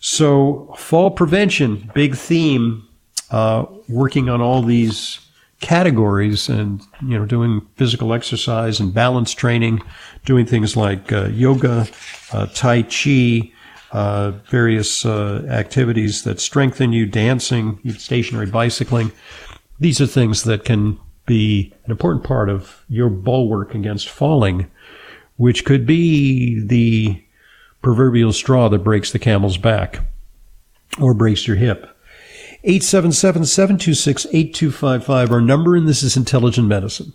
So 0.00 0.74
fall 0.76 1.10
prevention, 1.10 1.90
big 1.94 2.14
theme, 2.16 2.86
uh, 3.30 3.64
working 3.88 4.28
on 4.28 4.40
all 4.40 4.62
these 4.62 5.20
categories 5.60 6.48
and, 6.48 6.82
you 7.02 7.18
know, 7.18 7.24
doing 7.24 7.66
physical 7.76 8.12
exercise 8.12 8.78
and 8.80 8.92
balance 8.92 9.32
training, 9.32 9.80
doing 10.24 10.44
things 10.44 10.76
like 10.76 11.12
uh, 11.12 11.28
yoga, 11.28 11.86
uh, 12.32 12.46
Tai 12.46 12.82
Chi, 12.82 13.50
uh, 13.96 14.32
various 14.50 15.06
uh, 15.06 15.46
activities 15.48 16.24
that 16.24 16.38
strengthen 16.38 16.92
you, 16.92 17.06
dancing, 17.06 17.80
stationary 17.96 18.44
bicycling. 18.44 19.10
These 19.80 20.02
are 20.02 20.06
things 20.06 20.44
that 20.44 20.66
can 20.66 21.00
be 21.24 21.72
an 21.86 21.92
important 21.92 22.22
part 22.22 22.50
of 22.50 22.84
your 22.90 23.08
bulwark 23.08 23.74
against 23.74 24.10
falling, 24.10 24.70
which 25.38 25.64
could 25.64 25.86
be 25.86 26.60
the 26.60 27.24
proverbial 27.80 28.34
straw 28.34 28.68
that 28.68 28.84
breaks 28.84 29.12
the 29.12 29.18
camel's 29.18 29.56
back 29.56 30.00
or 31.00 31.14
breaks 31.14 31.46
your 31.46 31.56
hip. 31.56 31.88
877-726-8255, 32.66 35.30
our 35.30 35.40
number, 35.40 35.74
and 35.74 35.88
this 35.88 36.02
is 36.02 36.18
Intelligent 36.18 36.68
Medicine. 36.68 37.14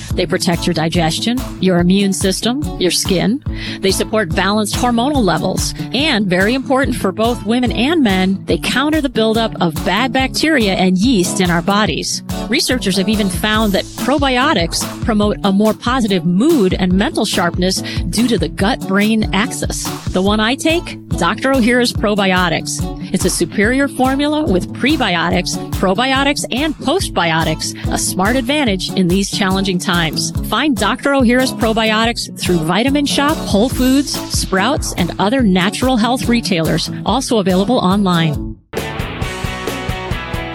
They 0.15 0.25
protect 0.25 0.67
your 0.67 0.73
digestion, 0.73 1.37
your 1.61 1.79
immune 1.79 2.13
system, 2.13 2.61
your 2.79 2.91
skin. 2.91 3.43
They 3.79 3.91
support 3.91 4.35
balanced 4.35 4.75
hormonal 4.75 5.23
levels. 5.23 5.73
And 5.93 6.27
very 6.27 6.53
important 6.53 6.95
for 6.95 7.11
both 7.11 7.45
women 7.45 7.71
and 7.71 8.03
men, 8.03 8.43
they 8.45 8.57
counter 8.57 9.01
the 9.01 9.09
buildup 9.09 9.59
of 9.61 9.73
bad 9.85 10.13
bacteria 10.13 10.73
and 10.73 10.97
yeast 10.97 11.41
in 11.41 11.49
our 11.49 11.61
bodies. 11.61 12.23
Researchers 12.51 12.97
have 12.97 13.07
even 13.07 13.29
found 13.29 13.71
that 13.71 13.85
probiotics 14.03 14.83
promote 15.05 15.37
a 15.45 15.53
more 15.53 15.73
positive 15.73 16.25
mood 16.25 16.73
and 16.73 16.91
mental 16.91 17.23
sharpness 17.23 17.81
due 18.09 18.27
to 18.27 18.37
the 18.37 18.49
gut-brain 18.49 19.33
axis. 19.33 19.85
The 20.09 20.21
one 20.21 20.41
I 20.41 20.55
take, 20.55 20.83
Dr. 21.11 21.53
Ohhira's 21.53 21.93
Probiotics. 21.93 22.81
It's 23.13 23.23
a 23.23 23.29
superior 23.29 23.87
formula 23.87 24.43
with 24.43 24.67
prebiotics, 24.73 25.55
probiotics, 25.75 26.43
and 26.51 26.75
postbiotics, 26.75 27.73
a 27.89 27.97
smart 27.97 28.35
advantage 28.35 28.89
in 28.97 29.07
these 29.07 29.31
challenging 29.31 29.79
times. 29.79 30.31
Find 30.49 30.75
Dr. 30.75 31.11
Ohhira's 31.11 31.53
Probiotics 31.53 32.37
through 32.37 32.57
Vitamin 32.57 33.05
Shoppe, 33.05 33.37
Whole 33.37 33.69
Foods, 33.69 34.11
Sprouts, 34.37 34.93
and 34.95 35.13
other 35.19 35.41
natural 35.41 35.95
health 35.95 36.27
retailers, 36.27 36.91
also 37.05 37.37
available 37.37 37.77
online. 37.77 38.50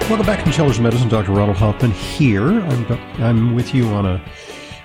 Welcome 0.08 0.24
back 0.24 0.38
to 0.38 0.46
Intelligent 0.46 0.84
Medicine. 0.84 1.08
Dr. 1.08 1.32
Ronald 1.32 1.56
Hoffman 1.56 1.90
here. 1.90 2.46
I'm, 2.46 2.92
I'm 3.20 3.54
with 3.56 3.74
you 3.74 3.86
on 3.86 4.06
a 4.06 4.18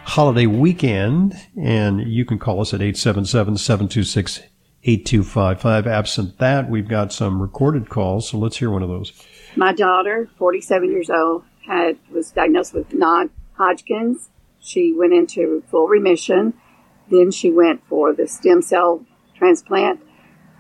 holiday 0.04 0.48
weekend, 0.48 1.36
and 1.56 2.12
you 2.12 2.26
can 2.26 2.40
call 2.40 2.60
us 2.60 2.74
at 2.74 2.82
877 2.82 3.58
726 3.58 4.40
8255. 4.84 5.86
Absent 5.86 6.40
that, 6.40 6.72
we've 6.72 6.88
got 6.88 7.14
some 7.14 7.40
recorded 7.40 7.88
calls, 7.88 8.30
so 8.30 8.40
let's 8.40 8.58
hear 8.58 8.72
one 8.72 8.82
of 8.82 8.90
those. 8.90 9.14
My 9.56 9.74
daughter, 9.74 10.28
47 10.40 10.90
years 10.90 11.12
old, 11.12 11.44
had 11.68 12.00
was 12.12 12.32
diagnosed 12.32 12.74
with 12.74 12.92
non-Hodgkin's. 12.92 14.32
She 14.60 14.92
went 14.92 15.14
into 15.14 15.64
full 15.70 15.88
remission. 15.88 16.56
Then 17.12 17.30
she 17.30 17.52
went 17.52 17.88
for 17.88 18.12
the 18.12 18.28
stem 18.28 18.64
cell 18.64 19.06
transplant. 19.36 20.00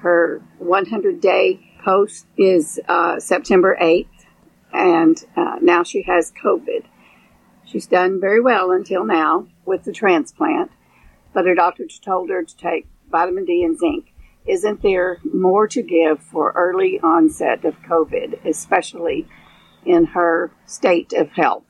Her 0.02 0.44
100 0.60 1.20
day 1.20 1.60
post 1.84 2.28
is 2.38 2.80
uh, 2.88 3.20
September 3.20 3.76
8th, 3.82 4.08
and 4.74 5.24
uh, 5.36 5.58
now 5.62 5.84
she 5.84 6.04
has 6.04 6.32
COVID. 6.44 6.86
She's 7.66 7.88
done 7.88 8.20
very 8.20 8.42
well 8.42 8.72
until 8.72 9.06
now 9.06 9.48
with 9.66 9.84
the 9.84 9.94
transplant, 9.94 10.72
but 11.34 11.46
her 11.46 11.56
doctor 11.56 11.86
told 12.04 12.30
her 12.30 12.44
to 12.44 12.58
take 12.58 12.88
vitamin 13.10 13.46
D 13.46 13.64
and 13.64 13.78
zinc 13.78 14.12
isn't 14.46 14.82
there 14.82 15.20
more 15.34 15.68
to 15.68 15.82
give 15.82 16.22
for 16.22 16.52
early 16.54 17.00
onset 17.02 17.64
of 17.64 17.80
COVID, 17.84 18.46
especially 18.46 19.28
in 19.86 20.06
her 20.06 20.52
state 20.66 21.14
of 21.14 21.30
health? 21.32 21.64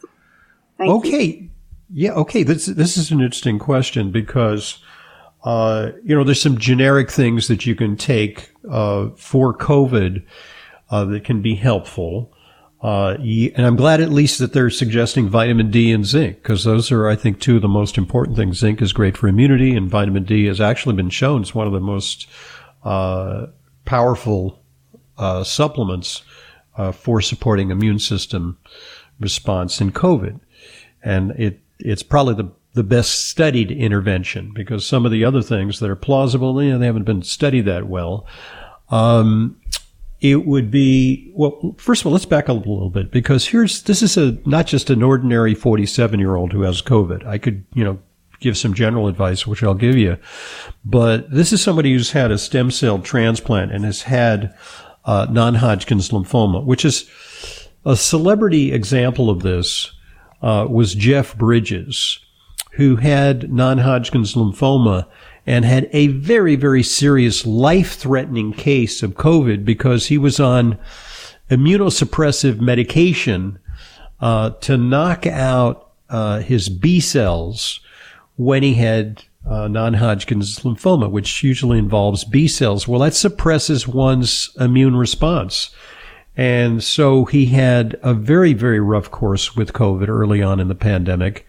Thank 0.78 0.90
okay. 0.90 1.26
You. 1.26 1.50
Yeah. 1.94 2.12
Okay. 2.14 2.44
This, 2.44 2.68
this 2.68 2.98
is 2.98 3.12
an 3.12 3.20
interesting 3.20 3.60
question 3.60 4.12
because, 4.12 4.82
uh, 5.44 5.92
you 6.04 6.16
know, 6.16 6.24
there's 6.24 6.42
some 6.42 6.58
generic 6.58 7.12
things 7.12 7.48
that 7.50 7.66
you 7.66 7.76
can 7.76 7.98
take, 7.98 8.52
uh, 8.70 9.10
for 9.18 9.56
COVID, 9.56 10.24
uh, 10.90 11.06
that 11.06 11.24
can 11.26 11.42
be 11.42 11.56
helpful. 11.56 12.34
Uh, 12.82 13.16
and 13.20 13.66
I'm 13.66 13.76
glad 13.76 14.02
at 14.02 14.10
least 14.10 14.40
that 14.40 14.54
they're 14.54 14.72
suggesting 14.72 15.30
vitamin 15.30 15.70
D 15.70 15.92
and 15.92 16.06
zinc 16.06 16.38
because 16.42 16.64
those 16.64 16.92
are, 16.92 17.08
I 17.08 17.16
think, 17.16 17.40
two 17.40 17.58
of 17.58 17.62
the 17.62 17.68
most 17.68 17.96
important 17.96 18.38
things. 18.38 18.58
Zinc 18.58 18.82
is 18.82 18.92
great 18.92 19.16
for 19.16 19.28
immunity 19.28 19.76
and 19.76 19.90
vitamin 19.90 20.24
D 20.24 20.46
has 20.46 20.60
actually 20.60 20.96
been 20.96 21.12
shown 21.12 21.44
as 21.44 21.54
one 21.54 21.68
of 21.68 21.74
the 21.74 21.80
most 21.80 22.28
uh, 22.84 23.48
powerful 23.86 24.64
uh, 25.18 25.44
supplements 25.44 26.24
uh, 26.76 26.92
for 26.92 27.22
supporting 27.22 27.70
immune 27.70 28.00
system 28.00 28.58
response 29.20 29.80
in 29.80 29.92
COVID, 29.92 30.40
and 31.04 31.32
it 31.32 31.60
it's 31.80 32.04
probably 32.04 32.34
the 32.34 32.52
the 32.74 32.84
best 32.84 33.28
studied 33.28 33.70
intervention 33.70 34.52
because 34.54 34.86
some 34.86 35.06
of 35.06 35.12
the 35.12 35.26
other 35.26 35.42
things 35.42 35.80
that 35.80 35.90
are 35.90 35.96
plausible, 35.96 36.62
you 36.64 36.72
know, 36.72 36.80
they 36.80 36.86
haven't 36.86 37.04
been 37.04 37.22
studied 37.22 37.66
that 37.66 37.88
well. 37.88 38.26
Um, 38.90 39.61
it 40.22 40.46
would 40.46 40.70
be 40.70 41.32
well. 41.34 41.76
First 41.78 42.04
of 42.04 42.08
all, 42.08 42.14
let's 42.14 42.26
back 42.26 42.46
up 42.48 42.66
a 42.66 42.70
little 42.70 42.92
bit 42.92 43.12
because 43.12 43.48
here's 43.48 43.84
this 43.84 44.04
is 44.04 44.18
a 44.18 44.38
not 44.46 44.68
just 44.68 44.90
an 44.90 45.02
ordinary 45.02 45.56
47 45.56 46.20
year 46.20 46.36
old 46.36 46.54
who 46.54 46.62
has 46.62 46.82
COVID. 46.82 47.26
I 47.26 47.40
could 47.40 47.66
you 47.74 47.84
know 47.84 48.00
give 48.40 48.58
some 48.58 48.74
general 48.74 49.08
advice, 49.08 49.46
which 49.48 49.64
I'll 49.64 49.74
give 49.74 49.98
you. 49.98 50.18
But 50.86 51.30
this 51.32 51.52
is 51.52 51.62
somebody 51.62 51.94
who's 51.94 52.12
had 52.12 52.32
a 52.32 52.38
stem 52.38 52.72
cell 52.72 53.00
transplant 53.00 53.72
and 53.72 53.84
has 53.84 54.04
had 54.04 54.56
uh, 55.06 55.28
non-Hodgkin's 55.30 56.10
lymphoma, 56.10 56.64
which 56.66 56.84
is 56.86 57.10
a 57.86 57.96
celebrity 57.96 58.74
example 58.74 59.30
of 59.30 59.42
this 59.42 59.92
uh, 60.42 60.68
was 60.70 60.96
Jeff 60.96 61.36
Bridges, 61.36 62.20
who 62.74 62.96
had 62.96 63.52
non-Hodgkin's 63.52 64.34
lymphoma 64.34 65.08
and 65.46 65.66
had 65.66 65.90
a 65.92 66.08
very, 66.08 66.56
very 66.56 66.84
serious 66.84 67.46
life 67.46 67.96
threatening 67.96 68.54
case 68.54 69.02
of 69.02 69.16
COVID 69.16 69.66
because 69.66 70.08
he 70.08 70.18
was 70.18 70.40
on 70.40 70.78
immunosuppressive 71.50 72.60
medication 72.60 73.60
uh, 74.20 74.52
to 74.52 74.78
knock 74.78 75.26
out 75.26 75.92
uh, 76.10 76.40
his 76.40 76.70
B 76.70 77.00
cells 77.00 77.80
when 78.38 78.64
he 78.64 78.76
had 78.76 79.24
uh, 79.50 79.68
non-Hodgkin's 79.68 80.60
lymphoma, 80.60 81.10
which 81.10 81.44
usually 81.44 81.80
involves 81.80 82.24
B 82.24 82.48
cells. 82.48 82.88
Well, 82.88 83.00
that 83.00 83.16
suppresses 83.16 83.88
one's 83.88 84.56
immune 84.60 84.96
response. 84.96 85.72
And 86.38 86.84
so 86.84 87.26
he 87.26 87.48
had 87.48 88.00
a 88.04 88.14
very, 88.14 88.54
very 88.54 88.80
rough 88.80 89.12
course 89.12 89.56
with 89.56 89.74
COVID 89.74 90.08
early 90.08 90.42
on 90.42 90.60
in 90.60 90.68
the 90.68 90.76
pandemic. 90.76 91.46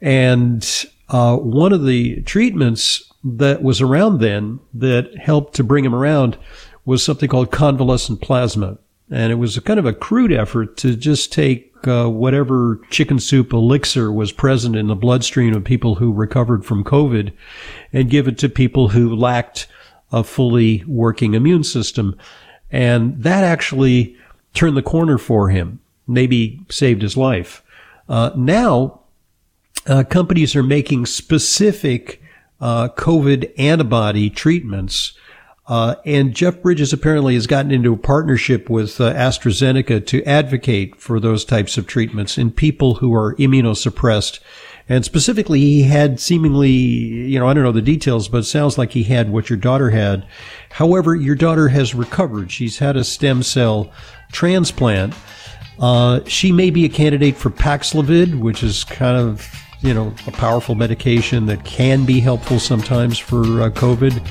And 0.00 0.84
uh, 1.14 1.36
one 1.36 1.72
of 1.72 1.86
the 1.86 2.20
treatments 2.22 3.12
that 3.22 3.62
was 3.62 3.80
around 3.80 4.18
then 4.18 4.58
that 4.74 5.16
helped 5.16 5.54
to 5.54 5.62
bring 5.62 5.84
him 5.84 5.94
around 5.94 6.36
was 6.84 7.04
something 7.04 7.28
called 7.28 7.52
convalescent 7.52 8.20
plasma. 8.20 8.78
And 9.12 9.30
it 9.30 9.36
was 9.36 9.56
kind 9.60 9.78
of 9.78 9.86
a 9.86 9.92
crude 9.92 10.32
effort 10.32 10.76
to 10.78 10.96
just 10.96 11.32
take 11.32 11.72
uh, 11.86 12.08
whatever 12.08 12.80
chicken 12.90 13.20
soup 13.20 13.52
elixir 13.52 14.10
was 14.10 14.32
present 14.32 14.74
in 14.74 14.88
the 14.88 14.96
bloodstream 14.96 15.54
of 15.54 15.62
people 15.62 15.94
who 15.94 16.12
recovered 16.12 16.64
from 16.64 16.82
COVID 16.82 17.32
and 17.92 18.10
give 18.10 18.26
it 18.26 18.36
to 18.38 18.48
people 18.48 18.88
who 18.88 19.14
lacked 19.14 19.68
a 20.10 20.24
fully 20.24 20.82
working 20.84 21.34
immune 21.34 21.62
system. 21.62 22.16
And 22.72 23.22
that 23.22 23.44
actually 23.44 24.16
turned 24.52 24.76
the 24.76 24.82
corner 24.82 25.18
for 25.18 25.48
him, 25.50 25.78
maybe 26.08 26.60
saved 26.70 27.02
his 27.02 27.16
life. 27.16 27.62
Uh, 28.08 28.32
now, 28.34 29.03
uh, 29.86 30.04
companies 30.04 30.56
are 30.56 30.62
making 30.62 31.06
specific 31.06 32.22
uh, 32.60 32.88
COVID 32.88 33.52
antibody 33.58 34.30
treatments 34.30 35.14
uh, 35.66 35.94
and 36.04 36.34
Jeff 36.34 36.60
Bridges 36.60 36.92
apparently 36.92 37.34
has 37.34 37.46
gotten 37.46 37.70
into 37.70 37.94
a 37.94 37.98
partnership 37.98 38.68
with 38.68 39.00
uh, 39.00 39.14
AstraZeneca 39.14 40.06
to 40.06 40.22
advocate 40.24 40.96
for 40.96 41.18
those 41.18 41.44
types 41.44 41.78
of 41.78 41.86
treatments 41.86 42.36
in 42.36 42.50
people 42.50 42.96
who 42.96 43.14
are 43.14 43.34
immunosuppressed. 43.36 44.40
And 44.86 45.06
specifically, 45.06 45.60
he 45.60 45.84
had 45.84 46.20
seemingly, 46.20 46.70
you 46.70 47.38
know, 47.38 47.48
I 47.48 47.54
don't 47.54 47.64
know 47.64 47.72
the 47.72 47.80
details, 47.80 48.28
but 48.28 48.38
it 48.38 48.44
sounds 48.44 48.76
like 48.76 48.92
he 48.92 49.04
had 49.04 49.30
what 49.30 49.48
your 49.48 49.56
daughter 49.56 49.88
had. 49.88 50.26
However, 50.72 51.14
your 51.14 51.34
daughter 51.34 51.68
has 51.68 51.94
recovered. 51.94 52.52
She's 52.52 52.78
had 52.78 52.94
a 52.94 53.04
stem 53.04 53.42
cell 53.42 53.90
transplant. 54.32 55.14
Uh, 55.78 56.20
she 56.26 56.52
may 56.52 56.68
be 56.68 56.84
a 56.84 56.90
candidate 56.90 57.38
for 57.38 57.48
Paxlovid, 57.48 58.38
which 58.38 58.62
is 58.62 58.84
kind 58.84 59.16
of 59.16 59.63
you 59.84 59.92
know, 59.92 60.14
a 60.26 60.32
powerful 60.32 60.74
medication 60.74 61.44
that 61.44 61.62
can 61.64 62.06
be 62.06 62.18
helpful 62.18 62.58
sometimes 62.58 63.18
for 63.18 63.42
uh, 63.42 63.70
COVID. 63.70 64.26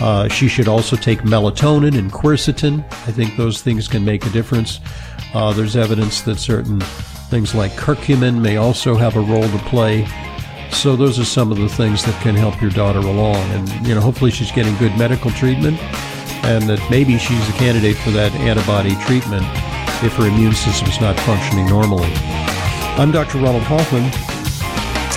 Uh, 0.00 0.28
she 0.28 0.48
should 0.48 0.66
also 0.66 0.96
take 0.96 1.20
melatonin 1.20 1.96
and 1.96 2.10
quercetin. 2.10 2.84
I 2.90 3.12
think 3.12 3.36
those 3.36 3.62
things 3.62 3.86
can 3.86 4.04
make 4.04 4.26
a 4.26 4.30
difference. 4.30 4.80
Uh, 5.32 5.52
there's 5.52 5.76
evidence 5.76 6.22
that 6.22 6.38
certain 6.38 6.80
things 7.30 7.54
like 7.54 7.70
curcumin 7.72 8.40
may 8.42 8.56
also 8.56 8.96
have 8.96 9.14
a 9.14 9.20
role 9.20 9.48
to 9.48 9.58
play. 9.58 10.08
So 10.72 10.96
those 10.96 11.20
are 11.20 11.24
some 11.24 11.52
of 11.52 11.58
the 11.58 11.68
things 11.68 12.04
that 12.04 12.20
can 12.20 12.34
help 12.34 12.60
your 12.60 12.72
daughter 12.72 12.98
along. 12.98 13.36
And, 13.52 13.86
you 13.86 13.94
know, 13.94 14.00
hopefully 14.00 14.32
she's 14.32 14.50
getting 14.50 14.76
good 14.76 14.96
medical 14.98 15.30
treatment 15.30 15.80
and 16.44 16.68
that 16.68 16.84
maybe 16.90 17.16
she's 17.16 17.48
a 17.48 17.52
candidate 17.52 17.96
for 17.98 18.10
that 18.10 18.32
antibody 18.34 18.96
treatment 19.06 19.44
if 20.02 20.14
her 20.16 20.26
immune 20.26 20.52
system 20.54 20.88
is 20.88 21.00
not 21.00 21.18
functioning 21.20 21.66
normally. 21.66 22.10
I'm 22.98 23.12
Dr. 23.12 23.38
Ronald 23.38 23.62
Hoffman. 23.62 24.35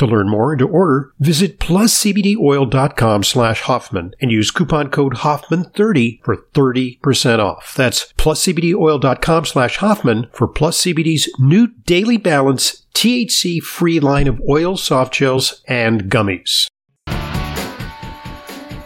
To 0.00 0.06
learn 0.06 0.30
more 0.30 0.52
and 0.52 0.58
to 0.60 0.66
order, 0.66 1.12
visit 1.18 1.58
pluscbdoil.com 1.58 3.22
slash 3.22 3.60
Hoffman 3.60 4.14
and 4.18 4.32
use 4.32 4.50
coupon 4.50 4.88
code 4.88 5.16
Hoffman30 5.16 6.24
for 6.24 6.38
30% 6.54 7.38
off. 7.38 7.74
That's 7.76 8.10
pluscbdoil.com 8.14 9.44
slash 9.44 9.76
Hoffman 9.76 10.28
for 10.32 10.48
Plus 10.48 10.82
CBD's 10.82 11.30
new 11.38 11.66
Daily 11.84 12.16
Balance 12.16 12.86
THC 12.94 13.60
free 13.60 14.00
line 14.00 14.26
of 14.26 14.40
oils, 14.48 14.82
soft 14.82 15.12
gels, 15.12 15.62
and 15.68 16.04
gummies. 16.04 16.68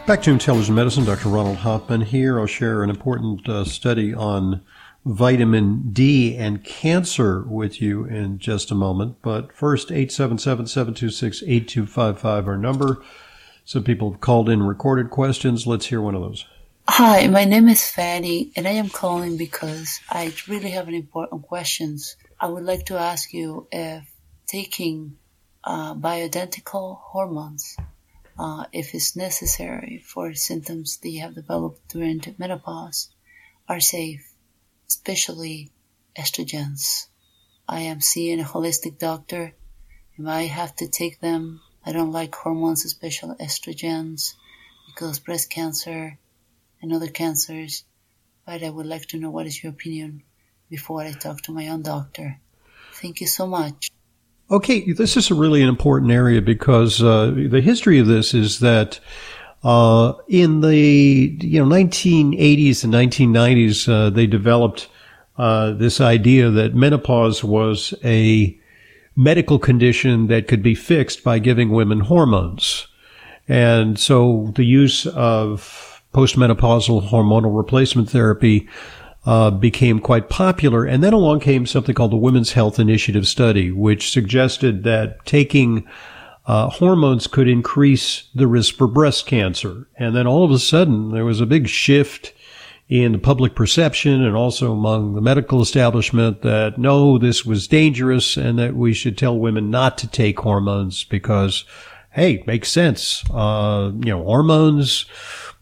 Back 0.05 0.21
to 0.23 0.31
Intelligent 0.31 0.75
Medicine, 0.75 1.05
Dr. 1.05 1.29
Ronald 1.29 1.59
Hoffman 1.59 2.01
here. 2.01 2.41
I'll 2.41 2.45
share 2.45 2.83
an 2.83 2.89
important 2.89 3.47
uh, 3.47 3.63
study 3.63 4.13
on 4.13 4.61
vitamin 5.05 5.93
D 5.93 6.35
and 6.35 6.61
cancer 6.63 7.43
with 7.43 7.79
you 7.79 8.05
in 8.05 8.39
just 8.39 8.71
a 8.71 8.75
moment. 8.75 9.17
But 9.21 9.55
first, 9.55 9.89
877-726-8255, 9.89 12.47
our 12.47 12.57
number. 12.57 13.03
Some 13.63 13.83
people 13.83 14.11
have 14.11 14.21
called 14.21 14.49
in 14.49 14.63
recorded 14.63 15.11
questions. 15.11 15.67
Let's 15.67 15.85
hear 15.85 16.01
one 16.01 16.15
of 16.15 16.21
those. 16.21 16.45
Hi, 16.87 17.27
my 17.27 17.45
name 17.45 17.67
is 17.67 17.89
Fanny, 17.89 18.51
and 18.55 18.67
I 18.67 18.71
am 18.71 18.89
calling 18.89 19.37
because 19.37 19.99
I 20.09 20.33
really 20.47 20.71
have 20.71 20.87
an 20.87 20.93
important 20.93 21.41
questions. 21.43 22.15
I 22.39 22.47
would 22.47 22.63
like 22.63 22.85
to 22.87 22.97
ask 22.97 23.33
you 23.33 23.67
if 23.71 24.03
taking 24.45 25.17
uh, 25.63 25.95
bioidentical 25.95 26.99
hormones, 26.99 27.75
uh, 28.37 28.65
if 28.71 28.93
it's 28.93 29.15
necessary 29.15 30.03
for 30.05 30.35
symptoms 30.35 30.97
that 30.97 31.09
you 31.09 31.21
have 31.21 31.33
developed 31.33 31.87
during 31.87 32.21
menopause, 32.37 33.09
are 33.67 33.79
safe 33.79 34.34
especially 34.87 35.71
estrogens. 36.17 37.07
I 37.67 37.81
am 37.81 38.01
seeing 38.01 38.39
a 38.39 38.43
holistic 38.43 38.99
doctor. 38.99 39.53
If 40.17 40.25
I 40.25 40.43
have 40.43 40.75
to 40.77 40.87
take 40.87 41.19
them, 41.19 41.61
I 41.85 41.91
don't 41.91 42.11
like 42.11 42.33
hormones, 42.35 42.85
especially 42.85 43.35
estrogens, 43.35 44.33
because 44.87 45.19
breast 45.19 45.49
cancer 45.49 46.17
and 46.81 46.93
other 46.93 47.07
cancers. 47.07 47.83
But 48.45 48.63
I 48.63 48.69
would 48.69 48.85
like 48.85 49.07
to 49.07 49.17
know 49.17 49.31
what 49.31 49.47
is 49.47 49.61
your 49.63 49.71
opinion 49.71 50.23
before 50.69 51.01
I 51.01 51.11
talk 51.11 51.41
to 51.41 51.51
my 51.51 51.67
own 51.67 51.81
doctor. 51.81 52.39
Thank 52.93 53.21
you 53.21 53.27
so 53.27 53.47
much. 53.47 53.91
Okay, 54.49 54.93
this 54.93 55.17
is 55.17 55.31
a 55.31 55.35
really 55.35 55.63
important 55.63 56.11
area 56.11 56.41
because 56.41 57.01
uh, 57.01 57.31
the 57.35 57.61
history 57.61 57.97
of 57.97 58.05
this 58.05 58.35
is 58.35 58.59
that 58.59 58.99
uh, 59.65 60.13
in 60.27 60.61
the 60.61 60.77
you 61.41 61.59
know 61.59 61.65
1980s 61.65 62.83
and 62.83 62.93
1990s, 62.93 63.89
uh, 63.89 64.11
they 64.11 64.27
developed 64.27 64.87
uh, 65.37 65.71
this 65.71 65.99
idea 65.99 66.51
that 66.51 66.75
menopause 66.75 67.43
was 67.43 67.95
a 68.03 68.57
medical 69.15 69.57
condition 69.57 70.27
that 70.27 70.47
could 70.47 70.61
be 70.61 70.75
fixed 70.75 71.23
by 71.23 71.39
giving 71.39 71.71
women 71.71 72.01
hormones, 72.01 72.87
and 73.47 73.97
so 73.97 74.53
the 74.55 74.63
use 74.63 75.07
of 75.07 76.03
postmenopausal 76.13 77.09
hormonal 77.09 77.57
replacement 77.57 78.07
therapy 78.07 78.69
uh, 79.25 79.49
became 79.49 79.99
quite 79.99 80.29
popular. 80.29 80.85
And 80.85 81.03
then 81.03 81.13
along 81.13 81.39
came 81.39 81.65
something 81.65 81.95
called 81.95 82.11
the 82.11 82.17
Women's 82.17 82.51
Health 82.51 82.77
Initiative 82.77 83.27
Study, 83.27 83.71
which 83.71 84.11
suggested 84.11 84.83
that 84.83 85.25
taking 85.25 85.87
uh, 86.47 86.69
hormones 86.69 87.27
could 87.27 87.47
increase 87.47 88.29
the 88.35 88.47
risk 88.47 88.75
for 88.75 88.87
breast 88.87 89.25
cancer. 89.25 89.87
And 89.97 90.15
then 90.15 90.27
all 90.27 90.43
of 90.43 90.51
a 90.51 90.59
sudden, 90.59 91.11
there 91.11 91.25
was 91.25 91.41
a 91.41 91.45
big 91.45 91.67
shift 91.67 92.33
in 92.87 93.13
the 93.13 93.17
public 93.17 93.55
perception 93.55 94.23
and 94.23 94.35
also 94.35 94.71
among 94.71 95.15
the 95.15 95.21
medical 95.21 95.61
establishment 95.61 96.43
that 96.43 96.77
no, 96.77 97.17
this 97.17 97.43
was 97.43 97.67
dangerous 97.67 98.37
and 98.37 98.59
that 98.59 98.75
we 98.75 98.93
should 98.93 99.17
tell 99.17 99.37
women 99.37 99.71
not 99.71 99.97
to 99.97 100.07
take 100.07 100.39
hormones 100.39 101.03
because, 101.03 101.65
hey, 102.11 102.43
makes 102.45 102.69
sense. 102.69 103.23
Uh, 103.31 103.91
you 104.01 104.11
know, 104.11 104.23
hormones, 104.23 105.05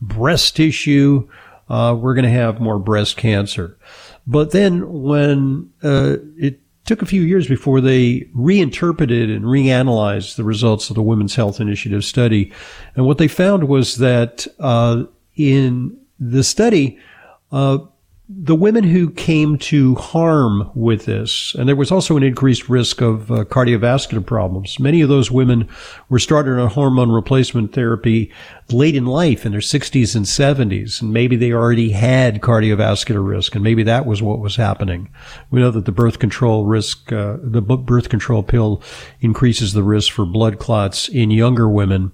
breast 0.02 0.58
tissue, 0.58 1.30
uh, 1.70 1.96
we're 1.98 2.14
going 2.14 2.26
to 2.26 2.30
have 2.30 2.60
more 2.60 2.78
breast 2.78 3.16
cancer. 3.16 3.78
But 4.28 4.52
then 4.52 5.04
when 5.04 5.72
uh, 5.82 6.18
it 6.38 6.60
took 6.86 7.02
a 7.02 7.06
few 7.06 7.22
years 7.22 7.48
before 7.48 7.80
they 7.82 8.30
reinterpreted 8.34 9.30
and 9.30 9.46
reanalyzed 9.46 10.36
the 10.36 10.44
results 10.44 10.90
of 10.90 10.96
the 10.96 11.02
Women's 11.02 11.36
Health 11.36 11.60
Initiative 11.60 12.04
study. 12.04 12.52
And 12.96 13.06
what 13.06 13.18
they 13.18 13.28
found 13.28 13.68
was 13.68 13.98
that 13.98 14.46
uh, 14.60 15.04
in 15.36 15.98
the 16.20 16.44
study, 16.44 16.98
uh, 17.52 17.80
the 18.30 18.56
women 18.56 18.86
who 18.86 19.10
came 19.10 19.58
to 19.58 19.96
harm 19.96 20.72
with 20.74 21.06
this, 21.06 21.54
and 21.56 21.68
there 21.68 21.76
was 21.76 21.92
also 21.92 22.16
an 22.16 22.24
increased 22.24 22.70
risk 22.70 23.02
of 23.02 23.30
uh, 23.30 23.44
cardiovascular 23.44 24.26
problems. 24.26 24.80
Many 24.80 25.02
of 25.02 25.10
those 25.10 25.30
women 25.30 25.68
were 26.08 26.20
started 26.20 26.58
on 26.58 26.70
hormone 26.70 27.12
replacement 27.12 27.74
therapy 27.74 28.32
late 28.72 28.96
in 28.96 29.06
life 29.06 29.46
in 29.46 29.52
their 29.52 29.60
60s 29.60 30.16
and 30.16 30.26
70s, 30.26 31.02
and 31.02 31.12
maybe 31.12 31.36
they 31.36 31.52
already 31.52 31.92
had 31.92 32.40
cardiovascular 32.40 33.26
risk, 33.28 33.56
and 33.56 33.64
maybe 33.64 33.84
that 33.84 34.06
was 34.06 34.22
what 34.22 34.40
was 34.40 34.56
happening. 34.56 35.12
We 35.52 35.60
know 35.60 35.72
that 35.72 35.84
the 35.84 35.92
birth 35.92 36.20
control 36.20 36.66
risk, 36.66 37.12
uh, 37.12 37.38
the 37.42 37.62
birth 37.62 38.08
control 38.08 38.42
pill 38.42 38.82
increases 39.20 39.74
the 39.74 39.84
risk 39.84 40.14
for 40.14 40.26
blood 40.26 40.60
clots 40.60 41.10
in 41.10 41.30
younger 41.30 41.68
women, 41.68 42.14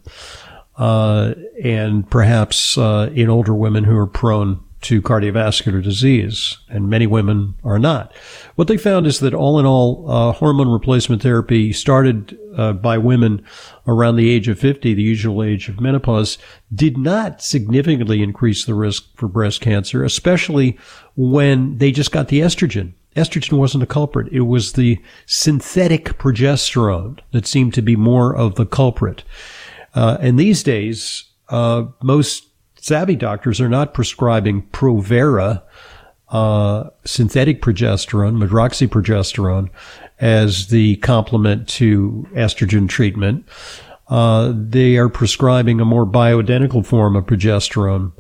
uh, 0.76 1.36
and 1.64 2.10
perhaps 2.10 2.80
uh, 2.80 3.12
in 3.14 3.30
older 3.30 3.54
women 3.54 3.84
who 3.84 3.96
are 3.96 4.08
prone 4.08 4.64
to 4.82 5.02
cardiovascular 5.02 5.84
disease, 5.84 6.58
and 6.70 6.90
many 6.90 7.06
women 7.06 7.56
are 7.64 7.80
not. 7.80 8.16
What 8.56 8.68
they 8.68 8.78
found 8.78 9.08
is 9.08 9.20
that 9.20 9.34
all 9.34 9.60
in 9.60 9.66
all, 9.66 10.10
uh, 10.10 10.32
hormone 10.32 10.70
replacement 10.70 11.22
therapy 11.22 11.74
started 11.74 12.38
uh, 12.56 12.74
by 12.74 12.98
women 12.98 13.44
around 13.88 14.16
the 14.16 14.30
age 14.30 14.48
of 14.48 14.60
50, 14.60 14.94
the 14.94 15.02
usual 15.02 15.44
age 15.44 15.68
of 15.68 15.82
menopause, 15.82 16.38
did 16.74 16.98
not 16.98 17.42
significantly 17.42 18.24
increase 18.24 18.66
the 18.66 18.74
risk 18.74 19.06
for 19.16 19.28
breast 19.28 19.60
cancer, 19.60 20.04
especially 20.04 20.78
when 21.16 21.78
they 21.78 21.92
just 21.92 22.12
got 22.12 22.30
the 22.30 22.40
estrogen. 22.40 22.94
Estrogen 23.16 23.58
wasn't 23.58 23.84
a 23.84 23.88
culprit. 23.88 24.32
It 24.32 24.42
was 24.42 24.74
the 24.74 25.00
synthetic 25.26 26.18
progesterone 26.18 27.20
that 27.32 27.48
seemed 27.48 27.74
to 27.74 27.82
be 27.82 27.96
more 27.96 28.36
of 28.36 28.56
the 28.56 28.66
culprit. 28.66 29.24
Uh, 29.94 30.18
and 30.22 30.40
these 30.40 30.64
days, 30.64 31.26
uh, 31.50 31.86
most 32.02 32.49
savvy 32.82 33.16
doctors 33.16 33.60
are 33.62 33.70
not 33.70 33.94
prescribing 33.94 34.64
Provera, 34.72 35.62
uh, 36.30 36.90
synthetic 37.06 37.62
progesterone, 37.62 38.38
medroxyprogesterone, 38.42 39.70
as 40.20 40.68
the 40.68 40.98
complement 40.98 41.68
to 41.68 42.28
estrogen 42.34 42.88
treatment. 42.88 43.48
Uh, 44.08 44.54
they 44.56 44.98
are 44.98 45.10
prescribing 45.10 45.80
a 45.80 45.86
more 45.86 46.06
bioidentical 46.06 46.86
form 46.86 47.16
of 47.16 47.26
progesterone, 47.26 48.12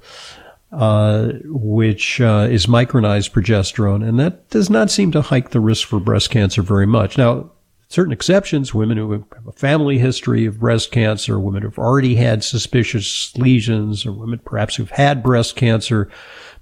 uh, 0.71 1.29
which 1.45 2.21
uh, 2.21 2.47
is 2.49 2.67
micronized 2.67 3.31
progesterone, 3.31 4.07
and 4.07 4.19
that 4.19 4.47
does 4.49 4.69
not 4.69 4.91
seem 4.91 5.11
to 5.11 5.21
hike 5.21 5.49
the 5.49 5.59
risk 5.59 5.87
for 5.87 5.99
breast 5.99 6.29
cancer 6.29 6.61
very 6.61 6.85
much. 6.85 7.17
Now, 7.17 7.51
certain 7.89 8.13
exceptions, 8.13 8.73
women 8.73 8.97
who 8.97 9.11
have 9.11 9.47
a 9.47 9.51
family 9.51 9.97
history 9.97 10.45
of 10.45 10.59
breast 10.59 10.91
cancer, 10.91 11.39
women 11.39 11.63
who've 11.63 11.79
already 11.79 12.15
had 12.15 12.43
suspicious 12.43 13.35
lesions, 13.35 14.05
or 14.05 14.11
women 14.11 14.39
perhaps 14.39 14.75
who've 14.75 14.91
had 14.91 15.23
breast 15.23 15.55
cancer, 15.55 16.09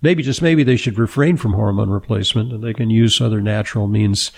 maybe 0.02 0.24
just 0.24 0.42
maybe 0.42 0.64
they 0.64 0.78
should 0.78 0.98
refrain 0.98 1.36
from 1.36 1.54
hormone 1.54 1.90
replacement 1.90 2.54
and 2.54 2.64
they 2.64 2.74
can 2.74 2.90
use 2.90 3.20
other 3.20 3.42
natural 3.42 3.88
means 3.88 4.32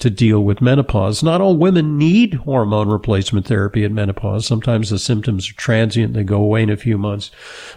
to 0.00 0.10
deal 0.10 0.40
with 0.40 0.60
menopause. 0.60 1.22
Not 1.22 1.40
all 1.40 1.56
women 1.56 1.96
need 1.96 2.34
hormone 2.34 2.88
replacement 2.88 3.46
therapy 3.46 3.84
at 3.84 3.92
menopause. 3.92 4.46
Sometimes 4.46 4.90
the 4.90 4.98
symptoms 4.98 5.50
are 5.50 5.54
transient. 5.54 6.14
They 6.14 6.24
go 6.24 6.40
away 6.40 6.62
in 6.62 6.70
a 6.70 6.76
few 6.76 6.98
months. 6.98 7.30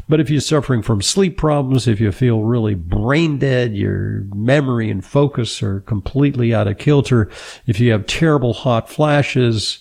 But 0.08 0.20
if 0.20 0.30
you're 0.30 0.42
suffering 0.42 0.82
from 0.82 1.02
sleep 1.02 1.38
problems, 1.38 1.88
if 1.88 2.00
you 2.00 2.12
feel 2.12 2.44
really 2.44 2.76
brain 2.76 3.38
dead, 3.38 3.76
your 3.76 4.24
memory 4.34 4.90
and 4.90 5.04
focus 5.06 5.62
are 5.62 5.82
completely 5.82 6.54
out 6.54 6.68
of 6.68 6.78
kilter, 6.78 7.30
if 7.68 7.80
you 7.80 7.92
have 7.92 8.08
terrible 8.08 8.54
hot 8.54 8.90
flashes, 8.90 9.80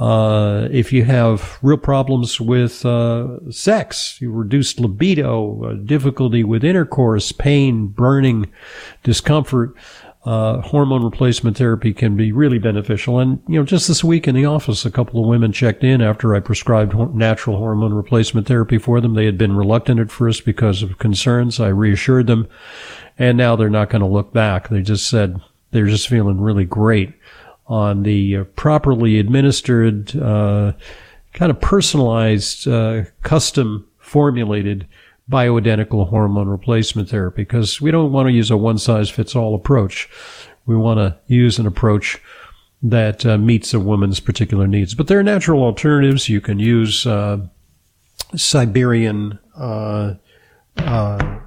uh, 0.00 0.68
if 0.70 0.92
you 0.92 1.04
have 1.04 1.58
real 1.60 1.76
problems 1.76 2.40
with 2.40 2.86
uh, 2.86 3.50
sex, 3.50 4.18
you 4.20 4.30
reduced 4.30 4.80
libido, 4.80 5.64
uh, 5.64 5.74
difficulty 5.74 6.42
with 6.42 6.64
intercourse, 6.64 7.32
pain, 7.32 7.86
burning, 7.86 8.50
discomfort, 9.02 9.74
uh, 10.24 10.60
hormone 10.60 11.02
replacement 11.02 11.56
therapy 11.56 11.94
can 11.94 12.14
be 12.14 12.30
really 12.30 12.58
beneficial. 12.58 13.18
And, 13.18 13.42
you 13.48 13.58
know, 13.58 13.64
just 13.64 13.88
this 13.88 14.04
week 14.04 14.28
in 14.28 14.34
the 14.34 14.44
office, 14.44 14.84
a 14.84 14.90
couple 14.90 15.20
of 15.20 15.28
women 15.28 15.50
checked 15.50 15.82
in 15.82 16.02
after 16.02 16.34
I 16.34 16.40
prescribed 16.40 16.94
natural 17.14 17.56
hormone 17.56 17.94
replacement 17.94 18.46
therapy 18.46 18.76
for 18.76 19.00
them. 19.00 19.14
They 19.14 19.24
had 19.24 19.38
been 19.38 19.56
reluctant 19.56 19.98
at 19.98 20.10
first 20.10 20.44
because 20.44 20.82
of 20.82 20.98
concerns. 20.98 21.58
I 21.58 21.68
reassured 21.68 22.26
them. 22.26 22.48
And 23.18 23.38
now 23.38 23.56
they're 23.56 23.70
not 23.70 23.88
going 23.88 24.02
to 24.02 24.06
look 24.06 24.32
back. 24.32 24.68
They 24.68 24.82
just 24.82 25.08
said 25.08 25.40
they're 25.70 25.86
just 25.86 26.08
feeling 26.08 26.40
really 26.40 26.64
great 26.66 27.14
on 27.66 28.02
the 28.02 28.36
uh, 28.36 28.44
properly 28.56 29.18
administered, 29.18 30.14
uh, 30.16 30.72
kind 31.32 31.50
of 31.50 31.60
personalized, 31.60 32.68
uh, 32.68 33.04
custom 33.22 33.86
formulated 33.98 34.86
bioidentical 35.30 36.08
hormone 36.08 36.48
replacement 36.48 37.08
therapy 37.08 37.42
because 37.42 37.80
we 37.80 37.90
don't 37.90 38.12
want 38.12 38.26
to 38.26 38.32
use 38.32 38.50
a 38.50 38.56
one 38.56 38.78
size 38.78 39.08
fits 39.08 39.36
all 39.36 39.54
approach. 39.54 40.08
We 40.66 40.76
want 40.76 40.98
to 40.98 41.16
use 41.32 41.58
an 41.58 41.66
approach 41.66 42.20
that 42.82 43.24
uh, 43.24 43.38
meets 43.38 43.72
a 43.74 43.80
woman's 43.80 44.20
particular 44.20 44.66
needs. 44.66 44.94
But 44.94 45.06
there 45.06 45.18
are 45.18 45.22
natural 45.22 45.62
alternatives. 45.62 46.28
You 46.28 46.40
can 46.40 46.58
use 46.58 47.06
uh, 47.06 47.46
Siberian, 48.34 49.38
uh, 49.56 50.14
uh 50.78 51.38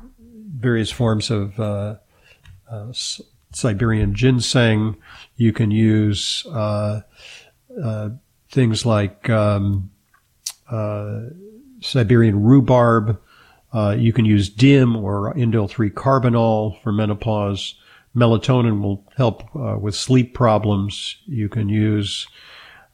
various 0.56 0.91
forms 0.91 1.30
of 1.30 1.60
uh, 1.60 1.96
uh, 2.69 2.93
Siberian 3.52 4.15
ginseng. 4.15 4.96
You 5.36 5.52
can 5.52 5.72
use 5.72 6.48
things 8.52 8.86
like 8.86 9.30
um, 9.30 9.91
Siberian 11.82 12.43
rhubarb. 12.43 13.19
Uh, 13.73 13.95
you 13.97 14.13
can 14.13 14.25
use 14.25 14.49
DIM 14.49 14.95
or 14.95 15.33
indole 15.33 15.69
3 15.69 15.89
carbinol 15.89 16.81
for 16.81 16.91
menopause. 16.91 17.75
Melatonin 18.15 18.81
will 18.81 19.03
help 19.17 19.43
uh, 19.55 19.77
with 19.79 19.95
sleep 19.95 20.36
problems. 20.36 21.17
You 21.25 21.49
can 21.49 21.67
use 21.69 22.27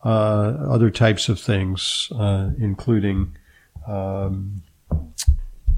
uh, 0.06 0.56
other 0.70 0.90
types 0.90 1.28
of 1.28 1.40
things, 1.40 2.10
uh, 2.16 2.52
including 2.58 3.36
um, 3.88 4.62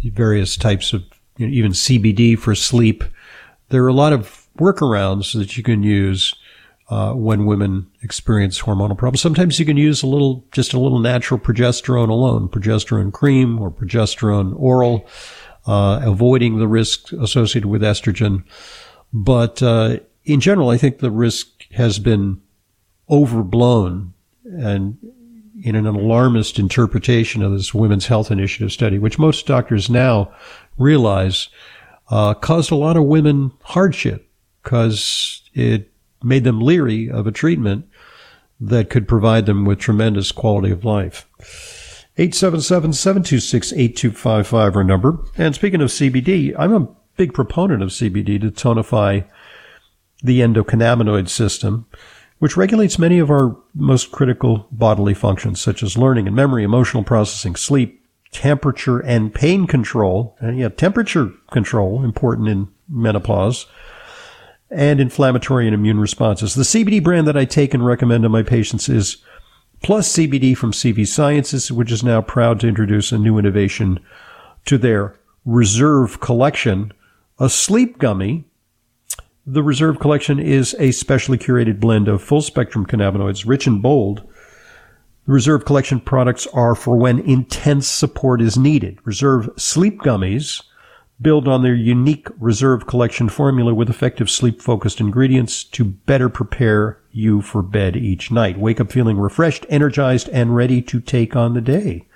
various 0.03 0.55
types 0.55 0.93
of, 0.93 1.03
you 1.37 1.47
know, 1.47 1.53
even 1.53 1.71
CBD 1.71 2.37
for 2.37 2.53
sleep. 2.53 3.03
There 3.69 3.83
are 3.83 3.87
a 3.87 3.93
lot 3.93 4.13
of 4.13 4.47
workarounds 4.57 5.33
that 5.33 5.57
you 5.57 5.63
can 5.63 5.81
use 5.81 6.35
uh, 6.91 7.13
when 7.13 7.45
women 7.45 7.89
experience 8.01 8.61
hormonal 8.61 8.97
problems. 8.97 9.21
Sometimes 9.21 9.57
you 9.57 9.65
can 9.65 9.77
use 9.77 10.03
a 10.03 10.07
little, 10.07 10.45
just 10.51 10.73
a 10.73 10.79
little 10.79 10.99
natural 10.99 11.39
progesterone 11.39 12.09
alone, 12.09 12.49
progesterone 12.49 13.13
cream 13.13 13.59
or 13.59 13.71
progesterone 13.71 14.53
oral, 14.59 15.07
uh, 15.65 16.01
avoiding 16.03 16.59
the 16.59 16.67
risk 16.67 17.13
associated 17.13 17.69
with 17.69 17.81
estrogen. 17.81 18.43
But 19.13 19.63
uh, 19.63 19.99
in 20.25 20.41
general, 20.41 20.69
I 20.69 20.77
think 20.77 20.99
the 20.99 21.11
risk 21.11 21.71
has 21.71 21.97
been 21.97 22.41
overblown 23.09 24.13
and 24.43 24.97
in 25.63 25.75
an 25.77 25.85
alarmist 25.85 26.59
interpretation 26.59 27.41
of 27.41 27.53
this 27.53 27.73
Women's 27.73 28.07
Health 28.07 28.31
Initiative 28.31 28.71
study, 28.71 28.99
which 28.99 29.17
most 29.17 29.47
doctors 29.47 29.89
now 29.89 30.33
realize 30.77 31.47
uh, 32.09 32.33
caused 32.33 32.71
a 32.71 32.75
lot 32.75 32.97
of 32.97 33.05
women 33.05 33.53
hardship 33.61 34.27
because 34.61 35.41
it 35.53 35.90
made 36.23 36.43
them 36.43 36.61
leery 36.61 37.09
of 37.09 37.25
a 37.27 37.31
treatment 37.31 37.87
that 38.59 38.89
could 38.89 39.07
provide 39.07 39.45
them 39.45 39.65
with 39.65 39.79
tremendous 39.79 40.31
quality 40.31 40.71
of 40.71 40.83
life. 40.85 41.27
877-726-8255 42.17 44.75
our 44.75 44.83
number. 44.83 45.19
And 45.37 45.55
speaking 45.55 45.81
of 45.81 45.89
CBD, 45.89 46.53
I'm 46.57 46.73
a 46.73 46.89
big 47.17 47.33
proponent 47.33 47.81
of 47.81 47.89
CBD 47.89 48.39
to 48.41 48.51
tonify 48.51 49.25
the 50.23 50.41
endocannabinoid 50.41 51.29
system, 51.29 51.87
which 52.39 52.57
regulates 52.57 52.99
many 52.99 53.17
of 53.17 53.31
our 53.31 53.57
most 53.73 54.11
critical 54.11 54.67
bodily 54.71 55.13
functions, 55.13 55.61
such 55.61 55.81
as 55.81 55.97
learning 55.97 56.27
and 56.27 56.35
memory, 56.35 56.63
emotional 56.63 57.03
processing, 57.03 57.55
sleep, 57.55 58.01
temperature 58.31 58.99
and 58.99 59.33
pain 59.33 59.67
control. 59.67 60.35
And 60.39 60.57
yeah, 60.57 60.69
temperature 60.69 61.31
control, 61.51 62.03
important 62.03 62.47
in 62.47 62.69
menopause 62.87 63.67
and 64.71 64.99
inflammatory 64.99 65.67
and 65.67 65.73
immune 65.73 65.99
responses. 65.99 66.55
The 66.55 66.63
CBD 66.63 67.03
brand 67.03 67.27
that 67.27 67.37
I 67.37 67.45
take 67.45 67.73
and 67.73 67.85
recommend 67.85 68.23
to 68.23 68.29
my 68.29 68.43
patients 68.43 68.87
is 68.89 69.17
Plus 69.83 70.13
CBD 70.13 70.55
from 70.55 70.71
CV 70.71 71.07
Sciences, 71.07 71.71
which 71.71 71.91
is 71.91 72.03
now 72.03 72.21
proud 72.21 72.59
to 72.59 72.67
introduce 72.67 73.11
a 73.11 73.17
new 73.17 73.39
innovation 73.39 73.99
to 74.65 74.77
their 74.77 75.19
Reserve 75.43 76.19
Collection, 76.19 76.93
a 77.39 77.49
sleep 77.49 77.97
gummy. 77.97 78.45
The 79.47 79.63
Reserve 79.63 79.99
Collection 79.99 80.39
is 80.39 80.75
a 80.77 80.91
specially 80.91 81.39
curated 81.39 81.79
blend 81.79 82.07
of 82.07 82.21
full 82.21 82.43
spectrum 82.43 82.85
cannabinoids, 82.85 83.47
rich 83.47 83.65
and 83.65 83.81
bold. 83.81 84.19
The 85.25 85.33
Reserve 85.33 85.65
Collection 85.65 85.99
products 85.99 86.45
are 86.53 86.75
for 86.75 86.95
when 86.95 87.19
intense 87.19 87.87
support 87.87 88.39
is 88.39 88.59
needed. 88.59 88.99
Reserve 89.03 89.49
Sleep 89.57 89.99
Gummies 90.01 90.61
build 91.21 91.47
on 91.47 91.61
their 91.61 91.75
unique 91.75 92.27
reserve 92.39 92.87
collection 92.87 93.29
formula 93.29 93.73
with 93.73 93.89
effective 93.89 94.29
sleep 94.29 94.61
focused 94.61 94.99
ingredients 94.99 95.63
to 95.63 95.85
better 95.85 96.29
prepare 96.29 96.99
you 97.11 97.41
for 97.41 97.61
bed 97.61 97.95
each 97.95 98.31
night. 98.31 98.57
Wake 98.57 98.79
up 98.79 98.91
feeling 98.91 99.17
refreshed, 99.17 99.65
energized, 99.69 100.29
and 100.29 100.55
ready 100.55 100.81
to 100.81 100.99
take 100.99 101.35
on 101.35 101.53
the 101.53 101.61
day 101.61 102.07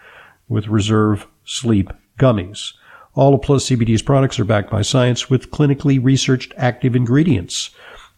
with 0.47 0.67
reserve 0.67 1.27
sleep 1.43 1.91
gummies. 2.17 2.73
All 3.13 3.33
of 3.33 3.41
Plus 3.41 3.69
CBD's 3.69 4.01
products 4.01 4.39
are 4.39 4.45
backed 4.45 4.69
by 4.69 4.81
science 4.81 5.29
with 5.29 5.51
clinically 5.51 6.03
researched 6.03 6.53
active 6.57 6.95
ingredients. 6.95 7.69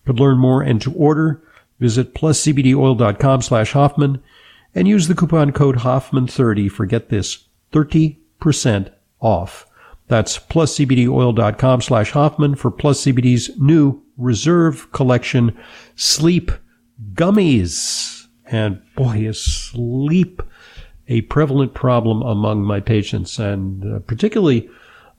To 0.05 0.13
learn 0.13 0.39
more 0.39 0.61
and 0.61 0.81
to 0.81 0.93
order, 0.93 1.43
visit 1.79 2.15
pluscbdoil.com 2.15 3.41
slash 3.41 3.73
Hoffman 3.73 4.23
and 4.73 4.87
use 4.87 5.07
the 5.07 5.15
coupon 5.15 5.51
code 5.51 5.77
Hoffman30 5.77 6.71
for 6.71 6.85
get 6.85 7.09
this 7.09 7.45
30% 7.71 8.91
off. 9.19 9.66
That's 10.07 10.37
pluscbdoil.com 10.37 11.81
slash 11.81 12.11
Hoffman 12.11 12.55
for 12.55 12.71
Plus 12.71 13.03
CBD's 13.03 13.49
new 13.59 14.01
reserve 14.17 14.91
collection 14.91 15.57
sleep 15.95 16.51
gummies. 17.13 18.25
And 18.45 18.81
boy, 18.95 19.27
is 19.27 19.41
sleep 19.41 20.41
a 21.09 21.21
prevalent 21.21 21.73
problem 21.73 22.21
among 22.21 22.63
my 22.63 22.79
patients 22.79 23.39
and 23.39 23.95
uh, 23.95 23.99
particularly 23.99 24.69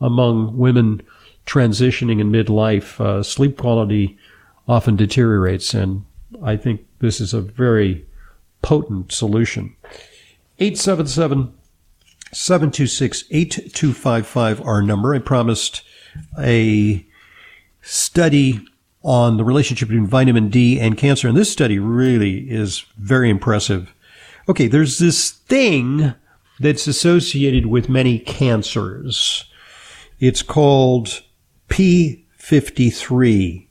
among 0.00 0.56
women 0.56 1.02
transitioning 1.46 2.20
in 2.20 2.30
midlife. 2.32 3.00
Uh, 3.00 3.22
sleep 3.22 3.58
quality 3.58 4.18
often 4.66 4.96
deteriorates 4.96 5.74
and 5.74 6.04
I 6.42 6.56
think 6.56 6.86
this 7.00 7.20
is 7.20 7.32
a 7.32 7.40
very 7.40 8.06
potent 8.62 9.12
solution. 9.12 9.74
877 10.58 11.52
726 12.32 13.24
8255, 13.30 14.60
our 14.62 14.82
number. 14.82 15.14
I 15.14 15.18
promised 15.18 15.82
a 16.38 17.04
study 17.80 18.66
on 19.02 19.36
the 19.36 19.44
relationship 19.44 19.88
between 19.88 20.06
vitamin 20.06 20.48
D 20.48 20.78
and 20.78 20.98
cancer, 20.98 21.28
and 21.28 21.36
this 21.36 21.50
study 21.50 21.78
really 21.78 22.50
is 22.50 22.84
very 22.98 23.30
impressive. 23.30 23.94
Okay, 24.48 24.66
there's 24.66 24.98
this 24.98 25.30
thing 25.30 26.14
that's 26.60 26.86
associated 26.86 27.66
with 27.66 27.88
many 27.88 28.18
cancers. 28.18 29.44
It's 30.18 30.42
called 30.42 31.22
P53. 31.68 33.66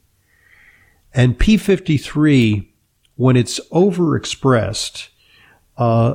And 1.14 1.38
P53, 1.38 2.68
when 3.16 3.36
it's 3.36 3.60
overexpressed, 3.70 5.08
uh, 5.76 6.14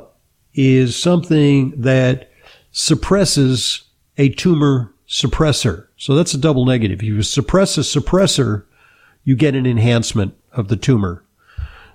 is 0.54 0.96
something 0.96 1.74
that 1.82 2.32
suppresses 2.74 3.84
a 4.18 4.30
tumor 4.30 4.94
suppressor. 5.08 5.88
So 5.96 6.16
that's 6.16 6.34
a 6.34 6.38
double 6.38 6.66
negative. 6.66 7.00
If 7.00 7.04
you 7.04 7.22
suppress 7.22 7.78
a 7.78 7.82
suppressor, 7.82 8.66
you 9.24 9.36
get 9.38 9.56
an 9.56 9.66
enhancement 9.66 10.36
of 10.52 10.68
the 10.68 10.76
tumor. 10.76 11.24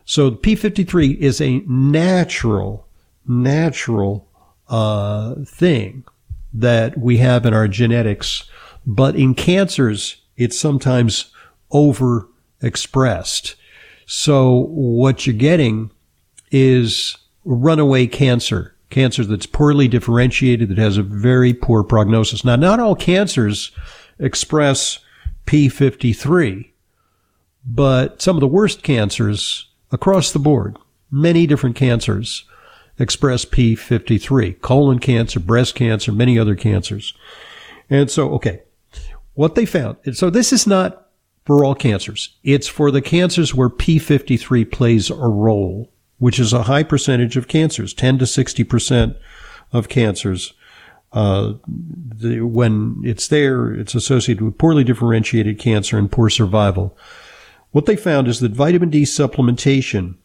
So 0.04 0.30
P53 0.30 1.18
is 1.18 1.40
a 1.40 1.58
natural, 1.66 2.86
natural 3.26 4.26
uh, 4.68 5.34
thing 5.44 6.04
that 6.54 6.96
we 6.96 7.18
have 7.18 7.44
in 7.44 7.52
our 7.52 7.68
genetics, 7.68 8.44
but 8.86 9.16
in 9.16 9.34
cancers, 9.34 10.22
it's 10.36 10.58
sometimes 10.58 11.30
overexpressed. 11.72 13.54
So 14.06 14.68
what 14.70 15.26
you're 15.26 15.36
getting 15.36 15.90
is 16.50 17.16
runaway 17.44 18.06
cancer, 18.06 18.74
cancer 18.90 19.24
that's 19.24 19.46
poorly 19.46 19.88
differentiated, 19.88 20.68
that 20.68 20.78
has 20.78 20.96
a 20.96 21.02
very 21.02 21.52
poor 21.52 21.82
prognosis. 21.82 22.44
Now, 22.44 22.56
not 22.56 22.80
all 22.80 22.94
cancers 22.94 23.70
express 24.18 24.98
P53, 25.46 26.70
but 27.64 28.22
some 28.22 28.36
of 28.36 28.40
the 28.40 28.48
worst 28.48 28.82
cancers 28.82 29.68
across 29.90 30.32
the 30.32 30.38
board, 30.38 30.78
many 31.10 31.46
different 31.46 31.76
cancers 31.76 32.44
express 32.98 33.44
P53, 33.44 34.60
colon 34.60 34.98
cancer, 34.98 35.38
breast 35.38 35.74
cancer, 35.74 36.12
many 36.12 36.38
other 36.38 36.54
cancers. 36.54 37.14
And 37.88 38.10
so, 38.10 38.30
okay, 38.34 38.62
what 39.34 39.54
they 39.54 39.66
found, 39.66 39.98
so 40.12 40.30
this 40.30 40.52
is 40.52 40.66
not 40.66 41.08
for 41.44 41.64
all 41.64 41.74
cancers. 41.74 42.36
It's 42.42 42.68
for 42.68 42.90
the 42.90 43.00
cancers 43.00 43.54
where 43.54 43.70
P53 43.70 44.70
plays 44.70 45.10
a 45.10 45.14
role 45.14 45.90
which 46.18 46.38
is 46.38 46.52
a 46.52 46.64
high 46.64 46.82
percentage 46.82 47.36
of 47.36 47.48
cancers, 47.48 47.94
10 47.94 48.18
to 48.18 48.24
60% 48.24 49.16
of 49.72 49.88
cancers. 49.88 50.54
Uh, 51.12 51.54
the, 51.66 52.42
when 52.42 53.00
it's 53.04 53.28
there, 53.28 53.72
it's 53.72 53.94
associated 53.94 54.44
with 54.44 54.58
poorly 54.58 54.84
differentiated 54.84 55.58
cancer 55.58 55.96
and 55.96 56.12
poor 56.12 56.28
survival. 56.28 56.96
What 57.70 57.86
they 57.86 57.96
found 57.96 58.28
is 58.28 58.40
that 58.40 58.52
vitamin 58.52 58.90
D 58.90 59.02
supplementation 59.02 60.16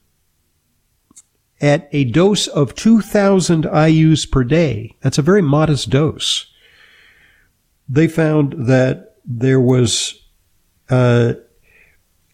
at 1.61 1.87
a 1.93 2.03
dose 2.03 2.47
of 2.47 2.75
2000 2.75 3.63
IUs 3.63 4.29
per 4.29 4.43
day, 4.43 4.95
that's 5.01 5.17
a 5.17 5.21
very 5.21 5.41
modest 5.41 5.89
dose. 5.89 6.47
They 7.87 8.07
found 8.07 8.67
that 8.67 9.15
there 9.23 9.61
was 9.61 10.21
uh, 10.89 11.33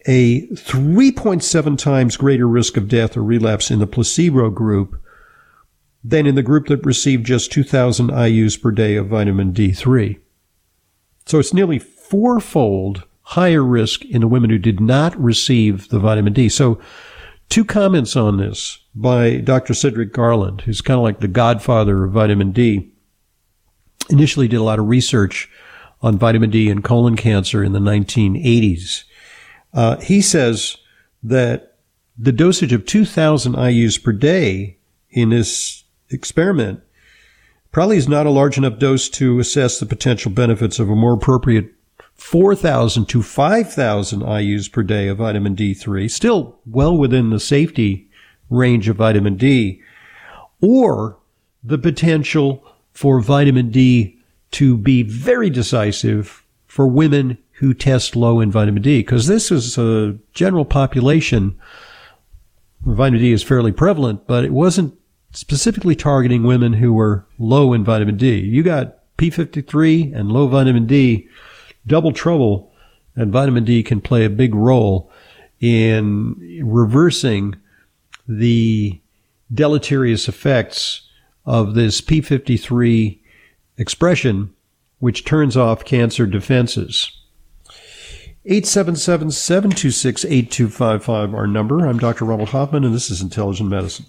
a 0.08 0.48
3.7 0.48 1.78
times 1.78 2.18
greater 2.18 2.48
risk 2.48 2.78
of 2.78 2.88
death 2.88 3.18
or 3.18 3.24
relapse 3.24 3.70
in 3.70 3.80
the 3.80 3.88
placebo 3.88 4.50
group 4.50 5.02
than 6.04 6.26
in 6.26 6.36
the 6.36 6.44
group 6.44 6.68
that 6.68 6.86
received 6.86 7.26
just 7.26 7.52
2,000 7.52 8.10
IUs 8.10 8.62
per 8.62 8.72
day 8.72 8.96
of 8.96 9.08
vitamin 9.08 9.54
D3. 9.54 10.20
So 11.26 11.40
it's 11.40 11.54
nearly 11.54 11.80
fourfold 11.80 13.04
higher 13.22 13.64
risk 13.64 14.04
in 14.06 14.22
the 14.22 14.28
women 14.28 14.50
who 14.50 14.58
did 14.58 14.80
not 14.80 15.16
receive 15.20 15.90
the 15.90 16.00
vitamin 16.00 16.34
D. 16.34 16.50
So 16.50 16.80
two 17.50 17.66
comments 17.66 18.16
on 18.16 18.38
this 18.38 18.80
by 18.96 19.38
Dr. 19.38 19.74
Cedric 19.74 20.14
Garland, 20.14 20.62
who's 20.62 20.82
kind 20.82 20.98
of 20.98 21.04
like 21.04 21.20
the 21.20 21.28
godfather 21.28 22.06
of 22.06 22.12
vitamin 22.12 22.52
D. 22.52 22.92
Initially 24.10 24.48
did 24.48 24.58
a 24.58 24.64
lot 24.64 24.80
of 24.80 24.88
research 24.88 25.50
on 26.02 26.18
vitamin 26.18 26.50
D 26.50 26.72
and 26.72 26.84
colon 26.84 27.16
cancer 27.16 27.64
in 27.64 27.74
the 27.74 27.80
1980s. 27.80 29.04
Uh, 29.74 29.98
he 29.98 30.22
says 30.22 30.78
that 31.24 31.78
the 32.18 32.32
dosage 32.32 32.74
of 32.74 32.86
2,000 32.86 33.54
IUs 33.54 34.02
per 34.02 34.12
day 34.12 34.78
in 35.10 35.30
this 35.30 35.84
experiment 36.10 36.82
probably 37.72 37.98
is 37.98 38.08
not 38.08 38.26
a 38.26 38.32
large 38.32 38.58
enough 38.58 38.80
dose 38.80 39.10
to 39.10 39.40
assess 39.40 39.80
the 39.80 39.86
potential 39.86 40.32
benefits 40.32 40.80
of 40.80 40.90
a 40.90 40.96
more 40.96 41.14
appropriate 41.14 41.74
4,000 42.16 43.06
to 43.08 43.24
5,000 43.24 44.22
IUs 44.22 44.72
per 44.72 44.84
day 44.84 45.08
of 45.08 45.18
vitamin 45.18 45.56
D3, 45.56 46.12
still 46.12 46.60
well 46.66 46.98
within 46.98 47.30
the 47.30 47.40
safety 47.40 48.10
range 48.50 48.90
of 48.90 48.98
vitamin 48.98 49.38
D, 49.38 49.82
or 50.62 51.18
the 51.64 51.78
potential 51.78 52.64
for 52.92 53.22
vitamin 53.22 53.70
D 53.70 54.20
to 54.52 54.76
be 54.76 55.04
very 55.04 55.50
decisive 55.50 56.44
for 56.68 56.88
women 56.88 57.38
who 57.60 57.74
test 57.74 58.16
low 58.16 58.40
in 58.40 58.50
vitamin 58.50 58.82
D 58.82 59.00
because 59.00 59.28
this 59.28 59.52
is 59.52 59.78
a 59.78 60.18
general 60.34 60.64
population. 60.64 61.60
Vitamin 62.86 63.20
D 63.20 63.34
is 63.34 63.44
fairly 63.44 63.74
prevalent, 63.74 64.26
but 64.28 64.46
it 64.46 64.54
wasn't 64.54 64.98
specifically 65.32 65.96
targeting 65.96 66.44
women 66.44 66.72
who 66.72 66.94
were 66.94 67.26
low 67.38 67.74
in 67.74 67.84
vitamin 67.84 68.16
D. 68.16 68.40
You 68.40 68.64
got 68.64 69.00
P53 69.18 70.16
and 70.16 70.32
low 70.32 70.48
vitamin 70.48 70.88
D, 70.88 71.28
double 71.86 72.14
trouble, 72.14 72.72
and 73.18 73.32
vitamin 73.32 73.66
D 73.66 73.84
can 73.84 74.00
play 74.00 74.24
a 74.24 74.30
big 74.30 74.56
role 74.56 75.12
in 75.60 76.62
reversing 76.64 77.58
the 78.26 79.02
deleterious 79.54 80.30
effects 80.30 81.10
of 81.46 81.76
this 81.76 82.00
P53 82.00 83.20
expression, 83.78 84.54
which 85.00 85.26
turns 85.26 85.58
off 85.58 85.84
cancer 85.84 86.26
defenses. 86.26 87.19
877 88.52 89.30
726 89.30 90.26
8255, 90.26 91.36
our 91.36 91.46
number. 91.46 91.86
I'm 91.86 92.00
Dr. 92.00 92.26
Ronald 92.26 92.50
Hoffman, 92.50 92.84
and 92.84 92.96
this 92.96 93.12
is 93.12 93.22
Intelligent 93.22 93.70
Medicine. 93.70 94.08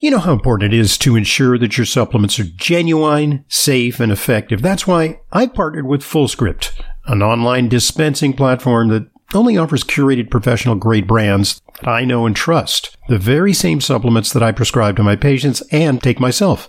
You 0.00 0.10
know 0.10 0.18
how 0.18 0.34
important 0.34 0.74
it 0.74 0.78
is 0.78 0.98
to 0.98 1.16
ensure 1.16 1.56
that 1.56 1.78
your 1.78 1.86
supplements 1.86 2.38
are 2.38 2.44
genuine, 2.44 3.46
safe, 3.48 3.98
and 3.98 4.12
effective. 4.12 4.60
That's 4.60 4.86
why 4.86 5.20
I 5.32 5.46
partnered 5.46 5.86
with 5.86 6.02
FullScript, 6.02 6.78
an 7.06 7.22
online 7.22 7.70
dispensing 7.70 8.34
platform 8.34 8.88
that 8.88 9.08
only 9.32 9.56
offers 9.56 9.82
curated 9.82 10.30
professional 10.30 10.74
grade 10.74 11.06
brands 11.06 11.62
that 11.80 11.88
I 11.88 12.04
know 12.04 12.26
and 12.26 12.36
trust. 12.36 12.98
The 13.08 13.18
very 13.18 13.54
same 13.54 13.80
supplements 13.80 14.30
that 14.34 14.42
I 14.42 14.52
prescribe 14.52 14.96
to 14.96 15.02
my 15.02 15.16
patients 15.16 15.62
and 15.72 16.02
take 16.02 16.20
myself. 16.20 16.68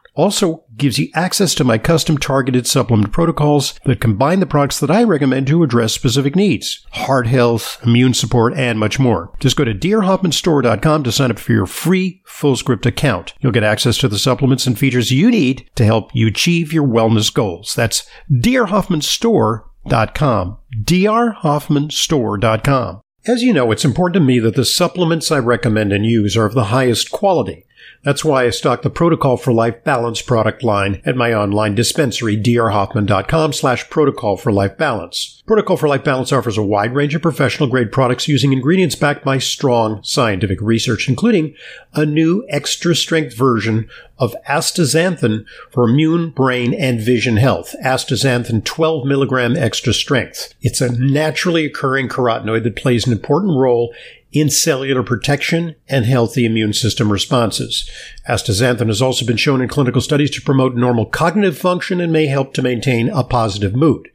Also 0.13 0.65
gives 0.75 0.99
you 0.99 1.07
access 1.13 1.55
to 1.55 1.63
my 1.63 1.77
custom 1.77 2.17
targeted 2.17 2.67
supplement 2.67 3.13
protocols 3.13 3.79
that 3.85 4.01
combine 4.01 4.41
the 4.41 4.45
products 4.45 4.77
that 4.79 4.91
I 4.91 5.03
recommend 5.03 5.47
to 5.47 5.63
address 5.63 5.93
specific 5.93 6.35
needs. 6.35 6.85
Heart 6.91 7.27
health, 7.27 7.79
immune 7.83 8.13
support, 8.13 8.53
and 8.55 8.77
much 8.77 8.99
more. 8.99 9.31
Just 9.39 9.55
go 9.55 9.63
to 9.63 9.73
drhoffmanstore.com 9.73 11.03
to 11.03 11.11
sign 11.11 11.31
up 11.31 11.39
for 11.39 11.53
your 11.53 11.65
free 11.65 12.21
FullScript 12.27 12.85
account. 12.85 13.33
You'll 13.39 13.53
get 13.53 13.63
access 13.63 13.97
to 13.99 14.09
the 14.09 14.19
supplements 14.19 14.67
and 14.67 14.77
features 14.77 15.11
you 15.11 15.31
need 15.31 15.69
to 15.75 15.85
help 15.85 16.13
you 16.13 16.27
achieve 16.27 16.73
your 16.73 16.87
wellness 16.87 17.33
goals. 17.33 17.73
That's 17.75 18.05
drhoffmanstore.com. 18.31 20.57
drhoffmanstore.com. 20.83 23.01
As 23.27 23.43
you 23.43 23.53
know, 23.53 23.71
it's 23.71 23.85
important 23.85 24.15
to 24.15 24.19
me 24.19 24.39
that 24.39 24.55
the 24.55 24.65
supplements 24.65 25.31
I 25.31 25.37
recommend 25.37 25.93
and 25.93 26.03
use 26.03 26.35
are 26.35 26.45
of 26.45 26.55
the 26.55 26.63
highest 26.65 27.11
quality. 27.11 27.67
That's 28.03 28.25
why 28.25 28.45
I 28.45 28.49
stock 28.49 28.81
the 28.81 28.89
Protocol 28.89 29.37
for 29.37 29.53
Life 29.53 29.83
Balance 29.83 30.21
product 30.21 30.63
line 30.63 31.01
at 31.05 31.15
my 31.15 31.33
online 31.33 31.75
dispensary, 31.75 32.35
drhoffman.com 32.35 33.53
slash 33.53 33.89
protocol 33.89 34.37
for 34.37 34.51
life 34.51 34.77
balance. 34.77 35.43
Protocol 35.45 35.77
for 35.77 35.87
Life 35.87 36.03
Balance 36.03 36.31
offers 36.31 36.57
a 36.57 36.63
wide 36.63 36.95
range 36.95 37.13
of 37.13 37.21
professional 37.21 37.69
grade 37.69 37.91
products 37.91 38.27
using 38.27 38.53
ingredients 38.53 38.95
backed 38.95 39.23
by 39.23 39.37
strong 39.37 40.01
scientific 40.03 40.59
research, 40.61 41.09
including 41.09 41.53
a 41.93 42.05
new 42.05 42.45
extra 42.49 42.95
strength 42.95 43.35
version 43.35 43.89
of 44.17 44.35
astaxanthin 44.47 45.45
for 45.71 45.89
immune, 45.89 46.29
brain, 46.29 46.73
and 46.73 47.01
vision 47.01 47.37
health. 47.37 47.75
Astaxanthin 47.83 48.63
12 48.63 49.05
milligram 49.05 49.57
extra 49.57 49.93
strength. 49.93 50.53
It's 50.61 50.79
a 50.79 50.91
naturally 50.91 51.65
occurring 51.65 52.07
carotenoid 52.07 52.63
that 52.63 52.75
plays 52.75 53.05
an 53.05 53.13
important 53.13 53.57
role 53.57 53.93
in 54.31 54.49
cellular 54.49 55.03
protection 55.03 55.75
and 55.87 56.05
healthy 56.05 56.45
immune 56.45 56.73
system 56.73 57.11
responses. 57.11 57.89
Astaxanthin 58.27 58.87
has 58.87 59.01
also 59.01 59.25
been 59.25 59.37
shown 59.37 59.61
in 59.61 59.67
clinical 59.67 60.01
studies 60.01 60.31
to 60.31 60.41
promote 60.41 60.75
normal 60.75 61.05
cognitive 61.05 61.57
function 61.57 61.99
and 61.99 62.13
may 62.13 62.27
help 62.27 62.53
to 62.53 62.61
maintain 62.61 63.09
a 63.09 63.23
positive 63.23 63.75
mood. 63.75 64.09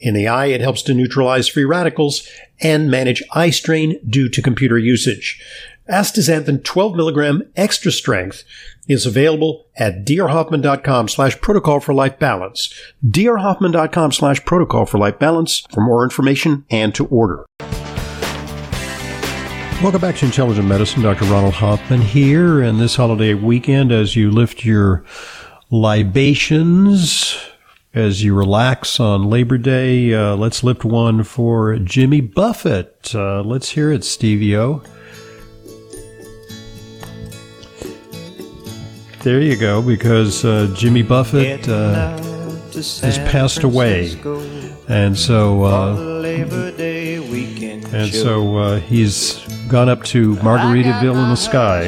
In 0.00 0.14
the 0.14 0.28
eye, 0.28 0.46
it 0.46 0.60
helps 0.60 0.82
to 0.82 0.94
neutralize 0.94 1.48
free 1.48 1.64
radicals 1.64 2.28
and 2.60 2.90
manage 2.90 3.22
eye 3.32 3.50
strain 3.50 4.00
due 4.08 4.28
to 4.28 4.42
computer 4.42 4.78
usage. 4.78 5.40
Astaxanthin 5.88 6.62
12 6.62 6.96
milligram 6.96 7.42
extra 7.56 7.90
strength 7.90 8.44
is 8.88 9.06
available 9.06 9.66
at 9.76 10.04
drhoffman.com 10.04 11.08
slash 11.08 11.40
protocol 11.40 11.80
for 11.80 11.94
life 11.94 12.18
balance. 12.18 12.72
drhoffman.com 13.06 14.12
slash 14.12 14.44
protocol 14.44 14.84
for 14.84 14.98
life 14.98 15.18
balance 15.18 15.60
for 15.70 15.80
more 15.80 16.04
information 16.04 16.64
and 16.70 16.94
to 16.94 17.06
order. 17.06 17.46
Welcome 19.80 20.00
back 20.00 20.16
to 20.16 20.24
Intelligent 20.24 20.66
Medicine. 20.66 21.02
Dr. 21.02 21.26
Ronald 21.26 21.54
Hoffman 21.54 22.00
here. 22.00 22.60
And 22.60 22.80
this 22.80 22.96
holiday 22.96 23.34
weekend, 23.34 23.92
as 23.92 24.16
you 24.16 24.28
lift 24.28 24.64
your 24.64 25.04
libations, 25.70 27.38
as 27.94 28.24
you 28.24 28.34
relax 28.34 28.98
on 28.98 29.30
Labor 29.30 29.56
Day, 29.56 30.12
uh, 30.12 30.34
let's 30.34 30.64
lift 30.64 30.84
one 30.84 31.22
for 31.22 31.78
Jimmy 31.78 32.20
Buffett. 32.20 33.14
Uh, 33.14 33.42
let's 33.42 33.70
hear 33.70 33.92
it, 33.92 34.02
Stevie 34.02 34.56
O. 34.56 34.82
There 39.22 39.40
you 39.40 39.56
go, 39.56 39.80
because 39.80 40.44
uh, 40.44 40.74
Jimmy 40.76 41.02
Buffett 41.02 41.68
uh, 41.68 42.18
has 42.72 43.18
passed 43.30 43.62
away. 43.62 44.20
And 44.88 45.16
so, 45.16 45.62
uh, 45.62 45.96
and 47.92 48.12
so 48.12 48.56
uh, 48.56 48.80
he's 48.80 49.47
gone 49.68 49.88
up 49.88 50.02
to 50.04 50.34
Margaritaville 50.36 51.22
in 51.22 51.28
the 51.28 51.36
sky. 51.36 51.84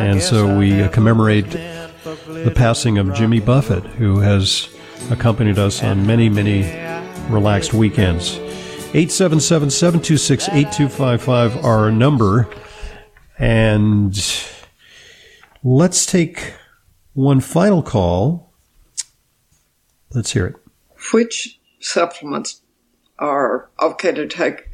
And 0.00 0.20
so 0.22 0.58
we 0.58 0.82
uh, 0.82 0.88
commemorate 0.88 1.50
the 1.50 2.52
passing 2.54 2.98
of 2.98 3.14
Jimmy 3.14 3.40
Buffett, 3.40 3.84
who 3.84 4.20
has 4.20 4.68
accompanied 5.10 5.58
us 5.58 5.82
on 5.82 6.06
many, 6.06 6.28
many 6.28 6.62
relaxed 7.30 7.72
weekends. 7.72 8.36
877 8.94 9.70
726 9.70 10.48
8255, 10.48 11.64
our 11.64 11.90
number. 11.90 12.48
And 13.38 14.14
let's 15.64 16.04
take 16.04 16.54
one 17.14 17.40
final 17.40 17.82
call. 17.82 18.52
Let's 20.14 20.32
hear 20.32 20.46
it. 20.46 20.56
Which 21.12 21.58
supplements 21.80 22.60
are 23.18 23.70
okay 23.80 24.12
to 24.12 24.26
take 24.26 24.64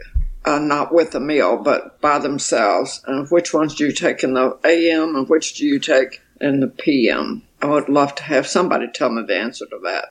uh, 0.44 0.58
not 0.58 0.92
with 0.92 1.14
a 1.14 1.20
meal, 1.20 1.56
but 1.56 2.00
by 2.00 2.18
themselves? 2.18 3.02
And 3.06 3.28
which 3.30 3.52
ones 3.52 3.74
do 3.74 3.86
you 3.86 3.92
take 3.92 4.22
in 4.22 4.34
the 4.34 4.58
AM 4.64 5.16
and 5.16 5.28
which 5.28 5.54
do 5.54 5.66
you 5.66 5.78
take 5.78 6.20
in 6.40 6.60
the 6.60 6.68
PM? 6.68 7.42
I 7.60 7.66
would 7.66 7.88
love 7.88 8.14
to 8.16 8.22
have 8.22 8.46
somebody 8.46 8.86
tell 8.92 9.10
me 9.10 9.22
the 9.26 9.36
answer 9.36 9.66
to 9.66 9.78
that. 9.84 10.10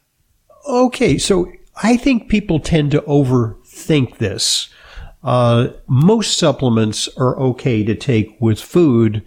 Okay, 0.67 1.17
so 1.17 1.51
I 1.81 1.95
think 1.97 2.29
people 2.29 2.59
tend 2.59 2.91
to 2.91 3.01
overthink 3.01 4.17
this. 4.17 4.69
Uh, 5.23 5.69
most 5.87 6.37
supplements 6.37 7.09
are 7.17 7.37
okay 7.39 7.83
to 7.83 7.95
take 7.95 8.35
with 8.39 8.59
food, 8.59 9.23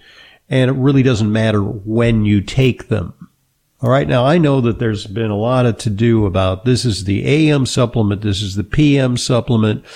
and 0.49 0.71
it 0.71 0.75
really 0.75 1.03
doesn't 1.03 1.33
matter 1.33 1.63
when 1.63 2.25
you 2.25 2.41
take 2.41 2.89
them. 2.89 3.20
All 3.83 3.89
right. 3.89 4.07
Now 4.07 4.27
I 4.27 4.37
know 4.37 4.61
that 4.61 4.79
there's 4.79 5.07
been 5.07 5.31
a 5.31 5.37
lot 5.37 5.65
of 5.65 5.79
to 5.79 5.91
do 5.91 6.27
about 6.27 6.67
this 6.67 6.85
is 6.85 7.05
the 7.05 7.27
AM 7.27 7.65
supplement. 7.65 8.21
This 8.21 8.43
is 8.43 8.55
the 8.55 8.65
PM 8.65 9.17
supplement. 9.17 9.87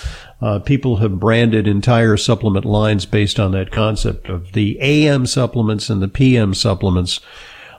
Uh, 0.41 0.57
people 0.57 0.97
have 0.97 1.19
branded 1.19 1.67
entire 1.67 2.17
supplement 2.17 2.65
lines 2.65 3.05
based 3.05 3.39
on 3.39 3.51
that 3.51 3.71
concept 3.71 4.27
of 4.27 4.53
the 4.53 4.79
AM 4.81 5.27
supplements 5.27 5.87
and 5.91 6.01
the 6.01 6.07
PM 6.07 6.55
supplements. 6.55 7.19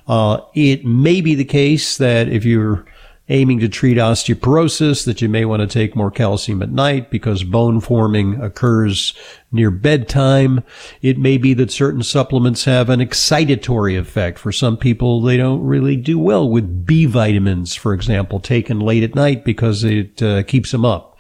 Uh, 0.07 0.39
it 0.55 0.85
may 0.85 1.21
be 1.21 1.35
the 1.35 1.45
case 1.45 1.97
that 1.97 2.29
if 2.29 2.45
you're 2.45 2.87
aiming 3.29 3.59
to 3.59 3.69
treat 3.69 3.97
osteoporosis 3.97 5.05
that 5.05 5.21
you 5.21 5.29
may 5.29 5.45
want 5.45 5.61
to 5.61 5.67
take 5.67 5.97
more 5.97 6.11
calcium 6.11 6.63
at 6.63 6.71
night 6.71 7.11
because 7.11 7.43
bone 7.43 7.81
forming 7.81 8.41
occurs 8.41 9.15
near 9.51 9.71
bedtime. 9.71 10.63
It 11.03 11.19
may 11.19 11.37
be 11.37 11.53
that 11.55 11.73
certain 11.73 12.03
supplements 12.03 12.65
have 12.65 12.89
an 12.89 13.01
excitatory 13.01 13.99
effect. 13.99 14.39
For 14.39 14.53
some 14.53 14.77
people, 14.77 15.21
they 15.21 15.37
don't 15.37 15.63
really 15.63 15.97
do 15.97 16.19
well 16.19 16.49
with 16.49 16.87
B 16.87 17.07
vitamins, 17.07 17.75
for 17.75 17.93
example, 17.93 18.39
taken 18.39 18.79
late 18.79 19.03
at 19.03 19.15
night 19.15 19.45
because 19.45 19.83
it 19.83 20.23
uh, 20.23 20.45
keeps 20.45 20.71
them 20.71 20.85
up. 20.85 21.19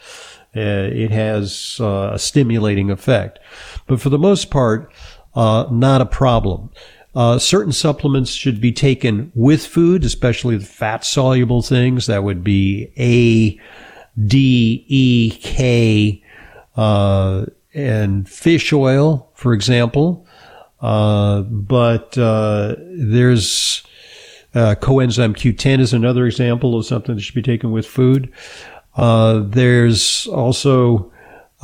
Uh, 0.56 0.88
it 0.90 1.10
has 1.10 1.76
uh, 1.80 2.10
a 2.14 2.18
stimulating 2.18 2.90
effect. 2.90 3.38
But 3.86 4.00
for 4.00 4.10
the 4.10 4.18
most 4.18 4.50
part, 4.50 4.90
uh, 5.34 5.66
not 5.70 6.00
a 6.00 6.06
problem. 6.06 6.70
Uh, 7.16 7.38
certain 7.38 7.72
supplements 7.72 8.30
should 8.30 8.60
be 8.60 8.70
taken 8.70 9.32
with 9.34 9.66
food, 9.66 10.04
especially 10.04 10.58
the 10.58 10.66
fat 10.66 11.02
soluble 11.02 11.62
things. 11.62 12.06
That 12.08 12.22
would 12.22 12.44
be 12.44 12.92
A, 12.98 13.58
D, 14.26 14.84
E, 14.86 15.30
K, 15.30 16.22
uh, 16.76 17.46
and 17.72 18.28
fish 18.28 18.70
oil, 18.70 19.30
for 19.34 19.54
example. 19.54 20.26
Uh, 20.82 21.40
but 21.40 22.18
uh, 22.18 22.74
there's 22.78 23.82
uh, 24.54 24.74
coenzyme 24.74 25.34
Q10 25.34 25.80
is 25.80 25.94
another 25.94 26.26
example 26.26 26.78
of 26.78 26.84
something 26.84 27.14
that 27.14 27.22
should 27.22 27.34
be 27.34 27.40
taken 27.40 27.72
with 27.72 27.86
food. 27.86 28.30
Uh, 28.94 29.40
there's 29.42 30.26
also 30.26 31.10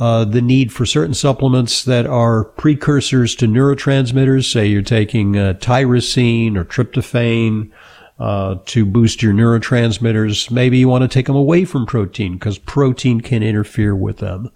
uh, 0.03 0.25
the 0.25 0.41
need 0.41 0.73
for 0.73 0.85
certain 0.85 1.13
supplements 1.13 1.85
that 1.85 2.05
are 2.05 2.43
precursors 2.43 3.35
to 3.35 3.47
neurotransmitters. 3.47 4.51
Say 4.51 4.67
you're 4.67 4.81
taking 4.81 5.37
uh, 5.37 5.53
tyrosine 5.61 6.57
or 6.57 6.65
tryptophan 6.65 7.71
uh, 8.19 8.55
to 8.65 8.85
boost 8.85 9.23
your 9.23 9.31
neurotransmitters. 9.31 10.51
Maybe 10.51 10.77
you 10.77 10.89
want 10.89 11.03
to 11.03 11.07
take 11.07 11.27
them 11.27 11.37
away 11.37 11.63
from 11.63 11.85
protein 11.85 12.33
because 12.33 12.57
protein 12.57 13.21
can 13.21 13.43
interfere 13.43 13.95
with 13.95 14.17
them. 14.17 14.51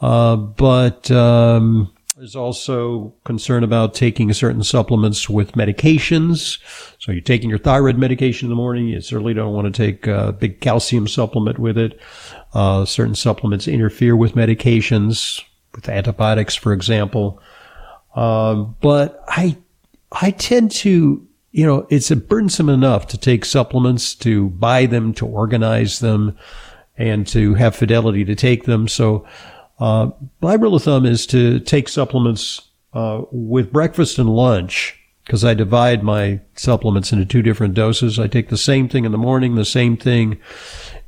Uh, 0.00 0.36
but 0.36 1.10
um, 1.10 1.92
there's 2.20 2.36
also 2.36 3.14
concern 3.24 3.64
about 3.64 3.94
taking 3.94 4.30
certain 4.34 4.62
supplements 4.62 5.30
with 5.30 5.52
medications. 5.52 6.58
So 6.98 7.12
you're 7.12 7.22
taking 7.22 7.48
your 7.48 7.58
thyroid 7.58 7.96
medication 7.96 8.44
in 8.44 8.50
the 8.50 8.56
morning. 8.56 8.88
You 8.88 9.00
certainly 9.00 9.32
don't 9.32 9.54
want 9.54 9.72
to 9.74 9.84
take 9.84 10.06
a 10.06 10.30
big 10.30 10.60
calcium 10.60 11.08
supplement 11.08 11.58
with 11.58 11.78
it. 11.78 11.98
Uh, 12.52 12.84
certain 12.84 13.14
supplements 13.14 13.66
interfere 13.66 14.14
with 14.14 14.34
medications, 14.34 15.42
with 15.74 15.88
antibiotics, 15.88 16.54
for 16.54 16.74
example. 16.74 17.40
Um, 18.14 18.76
but 18.82 19.24
I, 19.26 19.56
I 20.12 20.32
tend 20.32 20.72
to, 20.72 21.26
you 21.52 21.66
know, 21.66 21.86
it's 21.88 22.10
burdensome 22.10 22.68
enough 22.68 23.06
to 23.08 23.16
take 23.16 23.46
supplements, 23.46 24.14
to 24.16 24.50
buy 24.50 24.84
them, 24.84 25.14
to 25.14 25.26
organize 25.26 26.00
them, 26.00 26.36
and 26.98 27.26
to 27.28 27.54
have 27.54 27.74
fidelity 27.74 28.26
to 28.26 28.34
take 28.34 28.64
them. 28.64 28.88
So, 28.88 29.26
uh, 29.80 30.10
my 30.40 30.54
rule 30.54 30.74
of 30.74 30.82
thumb 30.82 31.06
is 31.06 31.26
to 31.26 31.58
take 31.60 31.88
supplements 31.88 32.68
uh, 32.92 33.22
with 33.30 33.72
breakfast 33.72 34.18
and 34.18 34.28
lunch 34.28 34.96
because 35.24 35.44
I 35.44 35.54
divide 35.54 36.02
my 36.02 36.40
supplements 36.54 37.12
into 37.12 37.24
two 37.24 37.42
different 37.42 37.74
doses. 37.74 38.18
I 38.18 38.26
take 38.26 38.48
the 38.48 38.58
same 38.58 38.88
thing 38.88 39.04
in 39.04 39.12
the 39.12 39.18
morning, 39.18 39.54
the 39.54 39.64
same 39.64 39.96
thing 39.96 40.38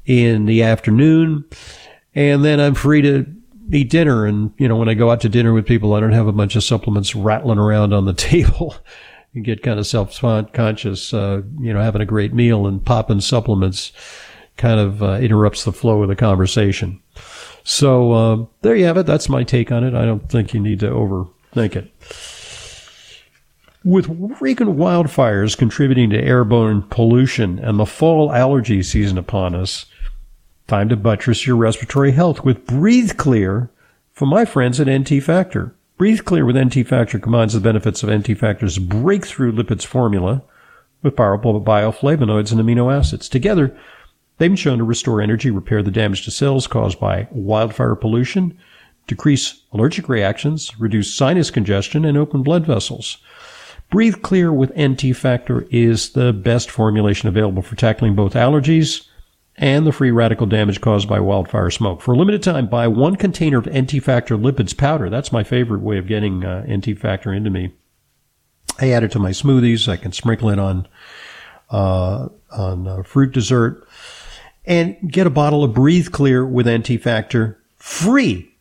in 0.07 0.47
the 0.47 0.62
afternoon, 0.62 1.45
and 2.14 2.45
then 2.45 2.61
I'm 2.61 2.75
free 2.75 3.03
to 3.03 3.27
eat 3.73 3.91
dinner. 3.91 4.27
And, 4.27 4.53
you 4.59 4.68
know, 4.68 4.77
when 4.77 4.89
I 4.89 4.95
go 4.95 5.11
out 5.11 5.20
to 5.23 5.29
dinner 5.29 5.53
with 5.53 5.66
people, 5.66 5.95
I 5.95 6.01
don't 6.01 6.12
have 6.12 6.29
a 6.29 6.33
bunch 6.33 6.57
of 6.57 6.64
supplements 6.64 7.14
rattling 7.14 7.59
around 7.59 7.93
on 7.93 8.05
the 8.05 8.12
table. 8.14 8.77
you 9.33 9.43
get 9.43 9.62
kind 9.62 9.79
of 9.79 9.87
self-conscious, 9.87 11.12
uh, 11.12 11.43
you 11.59 11.73
know, 11.73 11.81
having 11.81 12.03
a 12.03 12.07
great 12.07 12.33
meal 12.33 12.66
and 12.66 12.85
popping 12.85 13.20
supplements 13.20 13.93
kind 14.57 14.79
of 14.79 15.03
uh, 15.03 15.14
interrupts 15.14 15.64
the 15.64 15.73
flow 15.73 16.03
of 16.03 16.09
the 16.09 16.16
conversation. 16.16 17.01
So 17.65 18.13
uh, 18.13 18.47
there 18.63 18.77
you 18.77 18.85
have 18.87 18.97
it. 18.97 19.07
That's 19.07 19.29
my 19.29 19.45
take 19.45 19.71
on 19.71 19.85
it. 19.85 19.95
I 19.95 20.05
don't 20.05 20.29
think 20.29 20.55
you 20.55 20.61
need 20.61 20.81
to 20.81 20.91
overthink 20.91 21.77
it. 21.77 21.93
With 23.85 24.37
frequent 24.39 24.77
wildfires 24.77 25.59
contributing 25.59 26.11
to 26.11 26.23
airborne 26.23 26.83
pollution 26.83 27.59
and 27.59 27.79
the 27.79 27.87
fall 27.87 28.33
allergy 28.33 28.83
season 28.83 29.19
upon 29.19 29.55
us, 29.55 29.87
time 30.69 30.89
to 30.89 30.97
buttress 30.97 31.47
your 31.47 31.57
respiratory 31.57 32.13
health 32.13 32.45
with 32.45 32.67
Breathe 32.67 33.17
Clear 33.17 33.71
from 34.13 34.29
my 34.29 34.45
friends 34.45 34.79
at 34.79 34.89
NT 34.89 35.23
Factor. 35.23 35.75
Breathe 35.99 36.25
Clear 36.25 36.45
with 36.45 36.57
NT 36.57 36.87
Factor 36.87 37.19
combines 37.19 37.55
the 37.55 37.61
benefits 37.61 38.03
of 38.03 38.11
NT 38.11 38.39
Factor's 38.39 38.79
breakthrough 38.79 39.53
lipids 39.53 39.85
formula 39.85 40.43
with 41.03 41.17
powerful 41.17 41.61
bioflavonoids 41.61 42.53
and 42.53 42.61
amino 42.61 42.93
acids. 42.97 43.29
Together, 43.29 43.77
they've 44.43 44.51
been 44.51 44.57
shown 44.57 44.78
to 44.78 44.84
restore 44.84 45.20
energy, 45.20 45.53
repair 45.53 45.84
the 45.84 45.90
damage 45.93 46.24
to 46.24 46.30
cells 46.32 46.66
caused 46.66 46.99
by 46.99 47.28
wildfire 47.30 47.95
pollution, 47.95 48.59
decrease 49.07 49.62
allergic 49.72 50.09
reactions, 50.09 50.76
reduce 50.80 51.14
sinus 51.14 51.49
congestion, 51.49 52.05
and 52.05 52.18
open 52.18 52.43
blood 52.43 52.66
vessels. 52.66 53.18
Breathe 53.88 54.20
Clear 54.22 54.53
with 54.53 54.76
NT 54.76 55.16
Factor 55.16 55.68
is 55.70 56.11
the 56.11 56.32
best 56.32 56.72
formulation 56.72 57.28
available 57.28 57.62
for 57.62 57.76
tackling 57.76 58.16
both 58.16 58.34
allergies 58.34 59.07
and 59.55 59.86
the 59.86 59.93
free 59.93 60.11
radical 60.11 60.47
damage 60.49 60.80
caused 60.80 61.09
by 61.09 61.20
wildfire 61.20 61.70
smoke. 61.70 62.01
For 62.01 62.14
a 62.14 62.16
limited 62.16 62.43
time, 62.43 62.66
buy 62.66 62.88
one 62.88 63.14
container 63.14 63.59
of 63.59 63.66
NT 63.66 64.03
Factor 64.03 64.36
lipids 64.36 64.76
powder. 64.76 65.09
That's 65.09 65.30
my 65.30 65.45
favorite 65.45 65.82
way 65.82 65.99
of 65.99 66.09
getting 66.09 66.45
uh, 66.45 66.66
NT 66.68 66.99
Factor 66.99 67.32
into 67.32 67.51
me. 67.51 67.74
I 68.80 68.90
add 68.90 69.05
it 69.05 69.12
to 69.12 69.20
my 69.20 69.30
smoothies. 69.30 69.86
I 69.86 69.99
can 69.99 70.11
sprinkle 70.11 70.49
it 70.49 70.59
on 70.59 70.88
uh, 71.70 72.28
on 72.51 72.88
uh, 72.88 73.03
fruit 73.03 73.32
dessert, 73.32 73.86
and 74.65 74.97
get 75.11 75.27
a 75.27 75.31
bottle 75.31 75.65
of 75.65 75.75
Breathe 75.75 76.13
Clear 76.13 76.47
with 76.47 76.69
NT 76.69 77.03
Factor 77.03 77.61
free 77.77 78.53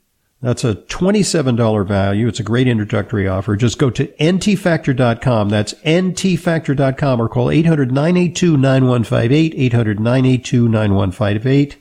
that's 0.41 0.64
a 0.64 0.76
$27 0.76 1.88
value. 1.88 2.28
It's 2.28 2.39
a 2.39 2.43
great 2.43 2.68
introductory 2.68 3.28
offer. 3.28 3.56
Just 3.56 3.78
go 3.78 3.91
to 3.91 4.08
ntfactor.com. 4.08 5.49
That's 5.49 5.76
ntfactor.com 5.76 7.22
or 7.22 7.30
call 7.30 7.45
800-982-9158, 7.47 9.72
800-982-9158. 9.72 11.76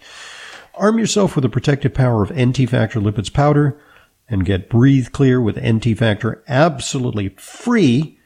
Arm 0.75 0.99
yourself 0.99 1.35
with 1.35 1.43
the 1.43 1.49
protective 1.49 1.95
power 1.95 2.23
of 2.23 2.37
NT 2.37 2.69
Factor 2.69 3.01
Lipids 3.01 3.33
Powder 3.33 3.81
and 4.29 4.45
get 4.45 4.69
Breathe 4.69 5.11
Clear 5.11 5.41
with 5.41 5.59
NT 5.59 5.97
Factor 5.97 6.45
absolutely 6.47 7.31
free 7.31 8.19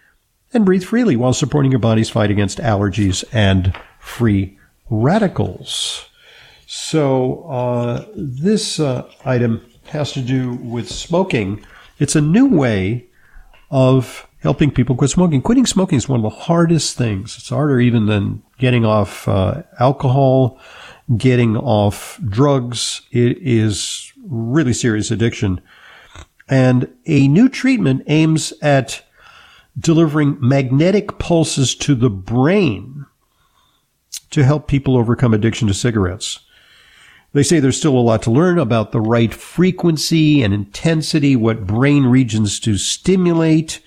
and 0.53 0.65
breathe 0.65 0.83
freely 0.83 1.15
while 1.15 1.33
supporting 1.33 1.71
your 1.71 1.79
body's 1.79 2.11
fight 2.11 2.33
against 2.33 2.59
allergies 2.59 3.23
and 3.33 3.73
free 4.01 4.59
radicals. 4.91 6.09
So, 6.67 7.45
uh, 7.45 8.07
this 8.15 8.81
uh, 8.81 9.11
item 9.25 9.65
has 9.87 10.13
to 10.13 10.21
do 10.21 10.55
with 10.55 10.89
smoking. 10.89 11.65
It's 11.99 12.17
a 12.17 12.21
new 12.21 12.47
way 12.47 13.07
of 13.71 14.27
helping 14.41 14.71
people 14.71 14.97
quit 14.97 15.11
smoking. 15.11 15.41
Quitting 15.41 15.67
smoking 15.67 15.97
is 15.97 16.09
one 16.09 16.21
of 16.21 16.23
the 16.23 16.39
hardest 16.45 16.97
things. 16.97 17.37
It's 17.39 17.49
harder 17.49 17.81
even 17.81 18.07
than 18.07 18.43
getting 18.59 18.85
off 18.85 19.27
uh, 19.27 19.63
alcohol, 19.79 20.59
getting 21.17 21.57
off 21.57 22.21
drugs. 22.29 23.03
It 23.11 23.39
is 23.39 24.13
really 24.27 24.73
serious 24.73 25.11
addiction. 25.11 25.61
And 26.49 26.95
a 27.07 27.27
new 27.29 27.49
treatment 27.49 28.03
aims 28.07 28.53
at 28.61 29.03
delivering 29.79 30.37
magnetic 30.41 31.19
pulses 31.19 31.75
to 31.77 31.95
the 31.95 32.11
brain 32.11 33.07
to 34.35 34.45
help 34.45 34.67
people 34.67 34.97
overcome 34.97 35.33
addiction 35.33 35.69
to 35.69 35.75
cigarettes. 35.75 36.41
They 37.33 37.43
say 37.43 37.61
there's 37.61 37.77
still 37.77 37.97
a 37.97 38.01
lot 38.01 38.23
to 38.23 38.31
learn 38.31 38.59
about 38.59 38.93
the 38.93 39.01
right 39.01 39.33
frequency 39.33 40.43
and 40.43 40.53
intensity, 40.53 41.37
what 41.37 41.67
brain 41.67 42.05
regions 42.05 42.59
to 42.61 42.77
stimulate. 42.77 43.81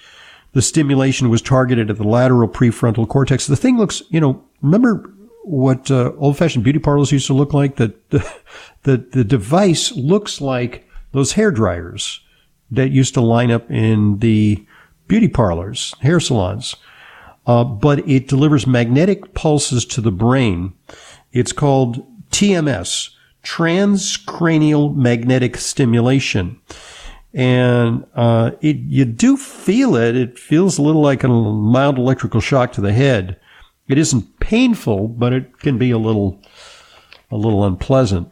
The 0.54 0.62
stimulation 0.62 1.30
was 1.30 1.42
targeted 1.42 1.90
at 1.90 1.98
the 1.98 2.08
lateral 2.08 2.48
prefrontal 2.48 3.08
cortex. 3.08 3.46
The 3.48 3.56
thing 3.56 3.78
looks, 3.78 4.02
you 4.10 4.20
know, 4.22 4.44
remember 4.62 5.14
what 5.44 5.92
uh, 5.92 6.14
old-fashioned 6.18 6.64
beauty 6.64 6.80
parlors 6.80 7.12
used 7.12 7.28
to 7.28 7.34
look 7.34 7.54
like? 7.54 7.76
That 7.76 8.10
the, 8.10 8.20
the, 8.84 8.98
the 8.98 9.24
device 9.24 9.92
looks 9.94 10.40
like 10.40 10.88
those 11.12 11.34
hair 11.34 11.52
dryers 11.52 12.22
that 12.72 12.92
used 12.92 13.14
to 13.16 13.22
line 13.22 13.52
up 13.52 13.70
in 13.70 14.20
the 14.20 14.66
beauty 15.08 15.28
parlors, 15.28 15.94
hair 16.02 16.20
salons. 16.20 16.76
Uh, 17.48 17.64
but 17.64 18.08
it 18.08 18.28
delivers 18.28 18.68
magnetic 18.68 19.34
pulses 19.34 19.86
to 19.86 20.02
the 20.02 20.12
brain. 20.12 20.74
It's 21.32 21.54
called 21.54 22.06
TMS, 22.30 23.12
transcranial 23.42 24.94
magnetic 24.94 25.58
stimulation. 25.58 26.60
And 27.34 28.06
uh, 28.16 28.52
it, 28.62 28.78
you 28.78 29.06
do 29.06 29.38
feel 29.38 29.96
it. 29.96 30.16
It 30.16 30.38
feels 30.38 30.78
a 30.78 30.82
little 30.82 31.02
like 31.02 31.24
a 31.24 31.30
mild 31.30 31.98
electrical 31.98 32.42
shock 32.42 32.74
to 32.74 32.82
the 32.82 32.94
head. 32.94 33.40
It 33.88 33.98
isn't 33.98 34.40
painful, 34.40 35.08
but 35.08 35.32
it 35.32 35.60
can 35.60 35.78
be 35.78 35.92
a 35.92 35.98
little, 35.98 36.42
a 37.32 37.38
little 37.38 37.64
unpleasant. 37.64 38.30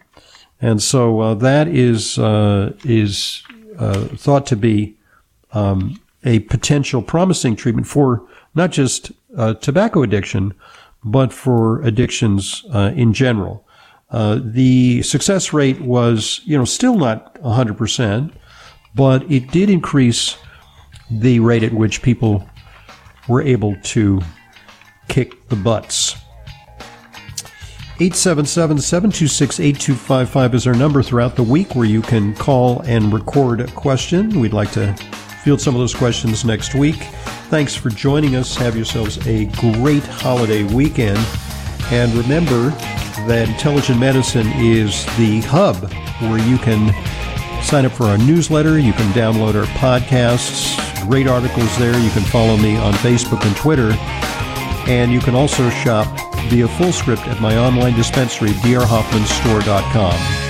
And 0.60 0.82
so 0.82 1.22
uh, 1.22 1.34
that 1.36 1.68
is 1.68 2.18
uh, 2.18 2.74
is 2.84 3.44
uh, 3.78 4.06
thought 4.16 4.46
to 4.48 4.56
be 4.56 4.98
um, 5.52 6.02
a 6.24 6.40
potential 6.40 7.02
promising 7.02 7.56
treatment 7.56 7.88
for 7.88 8.28
not 8.56 8.72
just 8.72 9.12
uh, 9.38 9.54
tobacco 9.56 10.02
addiction, 10.02 10.54
but 11.04 11.32
for 11.32 11.82
addictions 11.84 12.66
uh, 12.74 12.92
in 12.96 13.14
general. 13.14 13.68
Uh, 14.10 14.40
the 14.42 15.04
success 15.04 15.54
rate 15.54 15.80
was, 15.82 16.42
you 16.46 16.58
know, 16.58 16.66
still 16.66 16.96
not 16.96 17.36
100%, 17.42 18.32
but 18.96 19.30
it 19.32 19.52
did 19.52 19.70
increase 19.70 20.38
the 21.12 21.40
rate 21.40 21.64
at 21.64 21.74
which 21.74 22.02
people 22.02 22.48
were 23.28 23.42
able 23.42 23.76
to 23.84 24.22
kick 25.08 25.48
the 25.50 25.56
butts. 25.56 26.16
877-726-8255 27.98 30.54
is 30.54 30.68
our 30.68 30.74
number 30.74 31.02
throughout 31.02 31.38
the 31.38 31.44
week 31.44 31.76
where 31.76 31.86
you 31.86 32.02
can 32.02 32.36
call 32.36 32.82
and 32.82 33.14
record 33.14 33.62
a 33.62 33.72
question. 33.72 34.42
We'd 34.42 34.52
like 34.52 34.74
to 34.74 34.94
field 35.46 35.62
some 35.62 35.76
of 35.76 35.80
those 35.80 35.94
questions 35.94 36.44
next 36.44 36.74
week. 36.74 36.96
Thanks 37.52 37.76
for 37.76 37.90
joining 37.90 38.36
us. 38.36 38.56
Have 38.56 38.76
yourselves 38.76 39.26
a 39.28 39.46
great 39.46 40.02
holiday 40.02 40.64
weekend. 40.64 41.20
And 41.92 42.12
remember, 42.16 42.72
that 43.28 43.48
Intelligent 43.48 44.00
Medicine 44.00 44.48
is 44.56 45.06
the 45.18 45.42
hub 45.42 45.76
where 46.24 46.40
you 46.40 46.58
can 46.58 46.92
sign 47.64 47.86
up 47.86 47.92
for 47.92 48.06
our 48.06 48.18
newsletter. 48.18 48.80
You 48.80 48.94
can 48.94 49.12
download 49.14 49.54
our 49.54 49.68
podcasts, 49.78 50.76
great 51.08 51.28
articles 51.28 51.78
there. 51.78 51.96
You 51.96 52.10
can 52.10 52.24
follow 52.24 52.58
me 52.58 52.76
on 52.78 52.94
Facebook 52.94 53.46
and 53.46 53.56
Twitter. 53.56 53.92
And 54.90 55.12
you 55.12 55.20
can 55.20 55.36
also 55.36 55.70
shop 55.70 56.08
via 56.50 56.68
FullScript 56.68 57.28
at 57.28 57.40
my 57.40 57.56
online 57.56 57.94
dispensary, 57.94 58.50
drhoffmanstore.com. 58.50 60.45